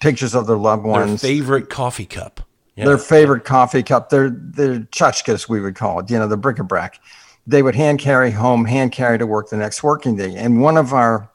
pictures 0.00 0.34
of 0.34 0.46
their 0.46 0.56
loved 0.56 0.84
ones. 0.84 1.22
their 1.22 1.30
favorite 1.30 1.70
coffee 1.70 2.04
cup. 2.04 2.40
Yeah. 2.76 2.86
their 2.86 2.98
favorite 2.98 3.44
coffee 3.44 3.82
cup. 3.82 4.10
Their 4.10 4.30
their 4.30 4.80
tchotchkes 4.80 5.48
we 5.48 5.60
would 5.60 5.76
call 5.76 6.00
it 6.00 6.10
you 6.10 6.18
know 6.18 6.28
the 6.28 6.36
bric-a-brac. 6.36 7.00
They 7.46 7.62
would 7.62 7.74
hand 7.74 7.98
carry 7.98 8.30
home 8.30 8.64
hand 8.64 8.92
carry 8.92 9.18
to 9.18 9.26
work 9.26 9.50
the 9.50 9.56
next 9.56 9.82
working 9.82 10.16
day. 10.16 10.34
And 10.36 10.60
one 10.60 10.76
of 10.76 10.92
our 10.92 11.30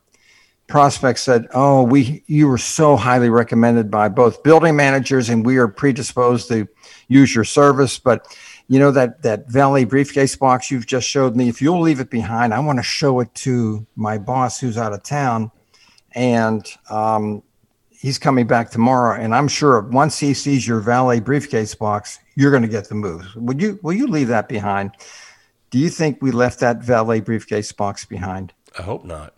prospects 0.67 1.23
said, 1.23 1.47
"Oh, 1.53 1.83
we 1.83 2.23
you 2.27 2.47
were 2.47 2.57
so 2.57 2.97
highly 2.97 3.29
recommended 3.29 3.89
by 3.89 4.09
both 4.09 4.43
building 4.43 4.75
managers, 4.75 5.29
and 5.29 5.45
we 5.45 5.57
are 5.57 5.67
predisposed 5.67 6.49
to 6.49 6.67
use 7.07 7.33
your 7.33 7.45
service. 7.45 7.99
But 7.99 8.27
you 8.67 8.79
know 8.79 8.91
that 8.91 9.21
that 9.21 9.49
valet 9.49 9.85
briefcase 9.85 10.35
box 10.35 10.69
you've 10.69 10.85
just 10.85 11.07
showed 11.07 11.35
me. 11.35 11.47
If 11.47 11.61
you'll 11.61 11.81
leave 11.81 11.99
it 11.99 12.09
behind, 12.09 12.53
I 12.53 12.59
want 12.59 12.79
to 12.79 12.83
show 12.83 13.19
it 13.21 13.33
to 13.35 13.85
my 13.95 14.17
boss 14.17 14.59
who's 14.59 14.77
out 14.77 14.93
of 14.93 15.03
town, 15.03 15.51
and 16.13 16.65
um, 16.89 17.43
he's 17.89 18.19
coming 18.19 18.45
back 18.45 18.69
tomorrow. 18.69 19.19
And 19.19 19.33
I'm 19.33 19.47
sure 19.47 19.81
once 19.81 20.19
he 20.19 20.33
sees 20.33 20.67
your 20.67 20.81
valet 20.81 21.19
briefcase 21.19 21.75
box, 21.75 22.19
you're 22.35 22.51
going 22.51 22.63
to 22.63 22.69
get 22.69 22.89
the 22.89 22.95
moves. 22.95 23.35
Would 23.35 23.61
you? 23.61 23.79
Will 23.83 23.93
you 23.93 24.07
leave 24.07 24.27
that 24.27 24.49
behind? 24.49 24.91
Do 25.69 25.77
you 25.77 25.89
think 25.89 26.21
we 26.21 26.31
left 26.31 26.59
that 26.59 26.81
valet 26.81 27.21
briefcase 27.21 27.71
box 27.71 28.05
behind? 28.05 28.53
I 28.77 28.83
hope 28.83 29.03
not. 29.03 29.33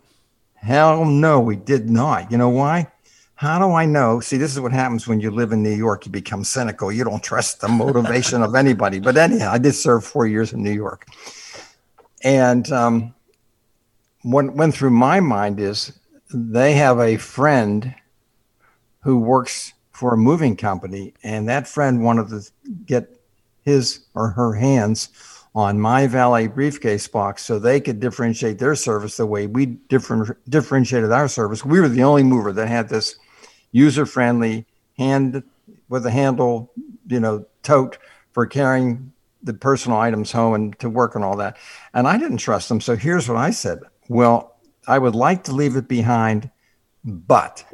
Hell 0.54 1.04
no, 1.04 1.40
we 1.40 1.56
did 1.56 1.88
not. 1.88 2.30
You 2.30 2.38
know 2.38 2.50
why? 2.50 2.88
How 3.40 3.58
do 3.58 3.72
I 3.72 3.86
know? 3.86 4.20
See, 4.20 4.36
this 4.36 4.52
is 4.52 4.60
what 4.60 4.70
happens 4.70 5.08
when 5.08 5.18
you 5.18 5.30
live 5.30 5.52
in 5.52 5.62
New 5.62 5.74
York. 5.74 6.04
You 6.04 6.12
become 6.12 6.44
cynical. 6.44 6.92
You 6.92 7.04
don't 7.04 7.22
trust 7.22 7.62
the 7.62 7.68
motivation 7.68 8.42
of 8.42 8.54
anybody. 8.54 9.00
But 9.00 9.16
anyhow, 9.16 9.52
I 9.52 9.56
did 9.56 9.72
serve 9.72 10.04
four 10.04 10.26
years 10.26 10.52
in 10.52 10.62
New 10.62 10.70
York. 10.70 11.06
And 12.22 12.70
um, 12.70 13.14
what 14.20 14.52
went 14.52 14.74
through 14.74 14.90
my 14.90 15.20
mind 15.20 15.58
is 15.58 15.98
they 16.34 16.74
have 16.74 17.00
a 17.00 17.16
friend 17.16 17.94
who 19.04 19.18
works 19.18 19.72
for 19.90 20.12
a 20.12 20.18
moving 20.18 20.54
company, 20.54 21.14
and 21.22 21.48
that 21.48 21.66
friend 21.66 22.04
wanted 22.04 22.28
to 22.28 22.42
get 22.84 23.22
his 23.62 24.00
or 24.14 24.28
her 24.28 24.52
hands 24.52 25.08
on 25.54 25.80
my 25.80 26.06
valet 26.06 26.46
briefcase 26.46 27.08
box 27.08 27.42
so 27.42 27.58
they 27.58 27.80
could 27.80 28.00
differentiate 28.00 28.58
their 28.58 28.74
service 28.74 29.16
the 29.16 29.24
way 29.24 29.46
we 29.46 29.64
different, 29.64 30.36
differentiated 30.50 31.10
our 31.10 31.26
service. 31.26 31.64
We 31.64 31.80
were 31.80 31.88
the 31.88 32.02
only 32.02 32.22
mover 32.22 32.52
that 32.52 32.68
had 32.68 32.90
this 32.90 33.16
user 33.72 34.06
friendly 34.06 34.66
hand 34.98 35.42
with 35.88 36.06
a 36.06 36.10
handle, 36.10 36.70
you 37.06 37.20
know, 37.20 37.44
tote 37.62 37.98
for 38.32 38.46
carrying 38.46 39.12
the 39.42 39.54
personal 39.54 39.98
items 39.98 40.32
home 40.32 40.54
and 40.54 40.78
to 40.78 40.88
work 40.88 41.14
and 41.14 41.24
all 41.24 41.36
that. 41.36 41.56
And 41.94 42.06
I 42.06 42.18
didn't 42.18 42.38
trust 42.38 42.68
them. 42.68 42.80
So 42.80 42.96
here's 42.96 43.28
what 43.28 43.38
I 43.38 43.50
said 43.50 43.80
Well, 44.08 44.56
I 44.86 44.98
would 44.98 45.14
like 45.14 45.44
to 45.44 45.52
leave 45.52 45.76
it 45.76 45.88
behind, 45.88 46.50
but 47.04 47.64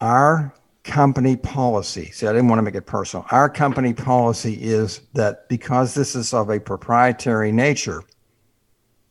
our 0.00 0.54
company 0.84 1.36
policy. 1.36 2.10
See, 2.10 2.26
I 2.26 2.32
didn't 2.32 2.48
want 2.48 2.58
to 2.58 2.62
make 2.62 2.74
it 2.74 2.86
personal. 2.86 3.26
Our 3.30 3.48
company 3.48 3.92
policy 3.92 4.54
is 4.54 5.00
that 5.14 5.48
because 5.48 5.94
this 5.94 6.14
is 6.14 6.32
of 6.32 6.50
a 6.50 6.58
proprietary 6.58 7.52
nature, 7.52 8.02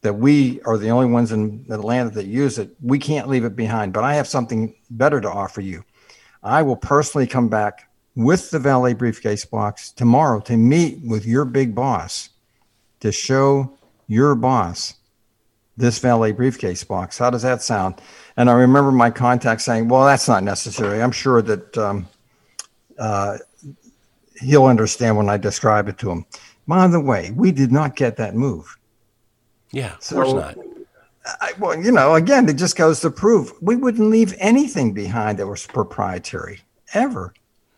that 0.02 0.14
we 0.14 0.62
are 0.62 0.78
the 0.78 0.90
only 0.90 1.08
ones 1.08 1.32
in 1.32 1.66
Atlanta 1.70 2.10
that 2.12 2.26
use 2.26 2.58
it, 2.58 2.70
we 2.82 2.98
can't 2.98 3.28
leave 3.28 3.44
it 3.44 3.56
behind. 3.56 3.94
But 3.94 4.04
I 4.04 4.14
have 4.16 4.28
something 4.28 4.76
better 4.90 5.20
to 5.20 5.30
offer 5.30 5.62
you. 5.62 5.84
I 6.42 6.62
will 6.62 6.78
personally 6.78 7.28
come 7.28 7.50
back 7.50 7.90
with 8.16 8.50
the 8.50 8.60
valet 8.60 8.94
briefcase 8.94 9.46
box 9.46 9.92
tomorrow 9.92 10.40
to 10.42 10.58
meet 10.58 11.00
with 11.06 11.26
your 11.26 11.46
big 11.46 11.76
boss 11.76 12.30
to 13.02 13.12
show 13.12 13.78
your 14.08 14.36
boss 14.36 14.96
this 15.78 16.00
valet 16.00 16.34
briefcase 16.34 16.84
box. 16.84 17.18
How 17.18 17.30
does 17.30 17.42
that 17.44 17.62
sound? 17.62 18.02
And 18.36 18.50
I 18.50 18.54
remember 18.54 18.92
my 18.92 19.10
contact 19.10 19.62
saying, 19.62 19.88
well, 19.88 20.06
that's 20.06 20.28
not 20.28 20.44
necessary. 20.44 21.02
I'm 21.02 21.12
sure 21.12 21.42
that 21.42 21.78
um, 21.78 22.08
uh, 22.98 23.38
he'll 24.42 24.66
understand 24.66 25.16
when 25.16 25.30
I 25.30 25.38
describe 25.38 25.88
it 25.88 25.98
to 26.00 26.12
him. 26.12 26.26
By 26.68 26.88
the 26.88 27.00
way, 27.00 27.32
we 27.32 27.52
did 27.52 27.72
not 27.72 27.96
get 27.96 28.18
that 28.18 28.36
move. 28.36 28.78
Yeah, 29.72 29.96
of 29.96 30.04
so, 30.04 30.16
course 30.16 30.34
not. 30.34 30.58
I, 31.26 31.54
well, 31.60 31.82
you 31.82 31.92
know, 31.92 32.16
again, 32.16 32.50
it 32.50 32.54
just 32.54 32.76
goes 32.76 33.02
to 33.02 33.12
prove 33.12 33.54
we 33.62 33.76
wouldn't 33.76 34.10
leave 34.10 34.34
anything 34.40 34.94
behind 34.94 35.38
that 35.38 35.48
was 35.48 35.68
proprietary 35.68 36.62
ever. 36.94 37.34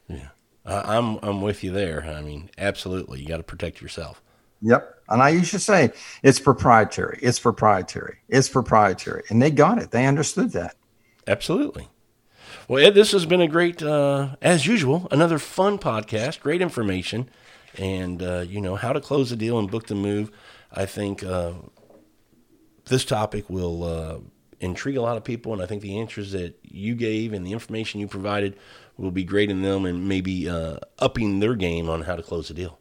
Yeah, 0.08 0.30
uh, 0.66 0.84
I'm 0.86 1.18
I'm 1.22 1.42
with 1.42 1.64
you 1.64 1.72
there. 1.72 2.04
I 2.06 2.22
mean, 2.22 2.50
absolutely, 2.58 3.20
you 3.20 3.28
got 3.28 3.38
to 3.38 3.44
protect 3.44 3.82
yourself. 3.82 4.22
Yep. 4.62 5.02
And 5.10 5.22
I 5.22 5.30
used 5.30 5.52
to 5.52 5.60
say, 5.60 5.92
it's 6.24 6.40
proprietary, 6.40 7.20
it's 7.22 7.40
proprietary, 7.40 8.20
it's 8.30 8.48
proprietary. 8.48 9.24
And 9.30 9.42
they 9.42 9.52
got 9.52 9.78
it. 9.82 9.92
They 9.92 10.06
understood 10.06 10.52
that. 10.52 10.76
Absolutely. 11.28 11.90
Well, 12.68 12.86
Ed, 12.86 12.94
this 12.94 13.12
has 13.12 13.26
been 13.26 13.42
a 13.42 13.48
great, 13.48 13.82
uh, 13.82 14.36
as 14.42 14.68
usual, 14.68 15.08
another 15.12 15.40
fun 15.40 15.80
podcast, 15.80 16.40
great 16.40 16.62
information, 16.62 17.30
and, 17.78 18.22
uh, 18.22 18.46
you 18.48 18.62
know, 18.62 18.76
how 18.76 18.94
to 18.94 19.02
close 19.02 19.32
a 19.32 19.36
deal 19.36 19.60
and 19.60 19.70
book 19.70 19.88
the 19.88 19.96
move. 19.96 20.32
I 20.72 20.86
think 20.86 21.24
uh, 21.24 21.54
this 22.92 23.06
topic 23.06 23.50
will 23.50 23.84
uh, 23.84 24.18
intrigue 24.60 24.98
a 24.98 25.02
lot 25.02 25.18
of 25.18 25.24
people, 25.24 25.54
and 25.54 25.62
I 25.62 25.66
think 25.66 25.82
the 25.82 25.98
answers 25.98 26.34
that 26.34 26.60
you 26.62 26.94
gave 26.94 27.34
and 27.34 27.48
the 27.48 27.54
information 27.54 28.00
you 28.00 28.08
provided 28.08 28.58
will 28.98 29.12
be 29.12 29.24
great 29.24 29.50
in 29.50 29.62
them 29.64 29.86
and 29.86 30.08
maybe 30.08 30.48
uh, 30.48 30.78
upping 31.00 31.40
their 31.40 31.56
game 31.56 31.90
on 31.90 32.02
how 32.04 32.16
to 32.16 32.22
close 32.22 32.50
a 32.50 32.54
deal. 32.54 32.78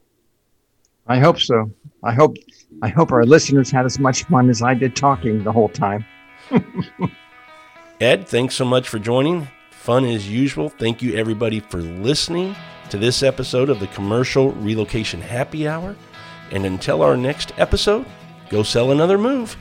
I 1.06 1.18
hope 1.18 1.40
so. 1.40 1.70
I 2.02 2.12
hope 2.12 2.36
I 2.82 2.88
hope 2.88 3.10
our 3.10 3.24
listeners 3.24 3.70
had 3.70 3.86
as 3.86 3.98
much 3.98 4.24
fun 4.24 4.50
as 4.50 4.62
I 4.62 4.74
did 4.74 4.94
talking 4.94 5.42
the 5.42 5.52
whole 5.52 5.68
time. 5.68 6.04
Ed, 8.00 8.28
thanks 8.28 8.54
so 8.54 8.64
much 8.64 8.88
for 8.88 8.98
joining. 8.98 9.48
Fun 9.70 10.04
as 10.04 10.28
usual. 10.28 10.68
Thank 10.68 11.02
you 11.02 11.16
everybody 11.16 11.60
for 11.60 11.78
listening 11.78 12.54
to 12.90 12.98
this 12.98 13.22
episode 13.22 13.70
of 13.70 13.80
the 13.80 13.86
Commercial 13.88 14.52
Relocation 14.52 15.20
Happy 15.20 15.66
Hour. 15.66 15.96
And 16.50 16.66
until 16.66 17.02
our 17.02 17.16
next 17.16 17.52
episode, 17.58 18.06
go 18.48 18.62
sell 18.62 18.90
another 18.90 19.16
move. 19.16 19.56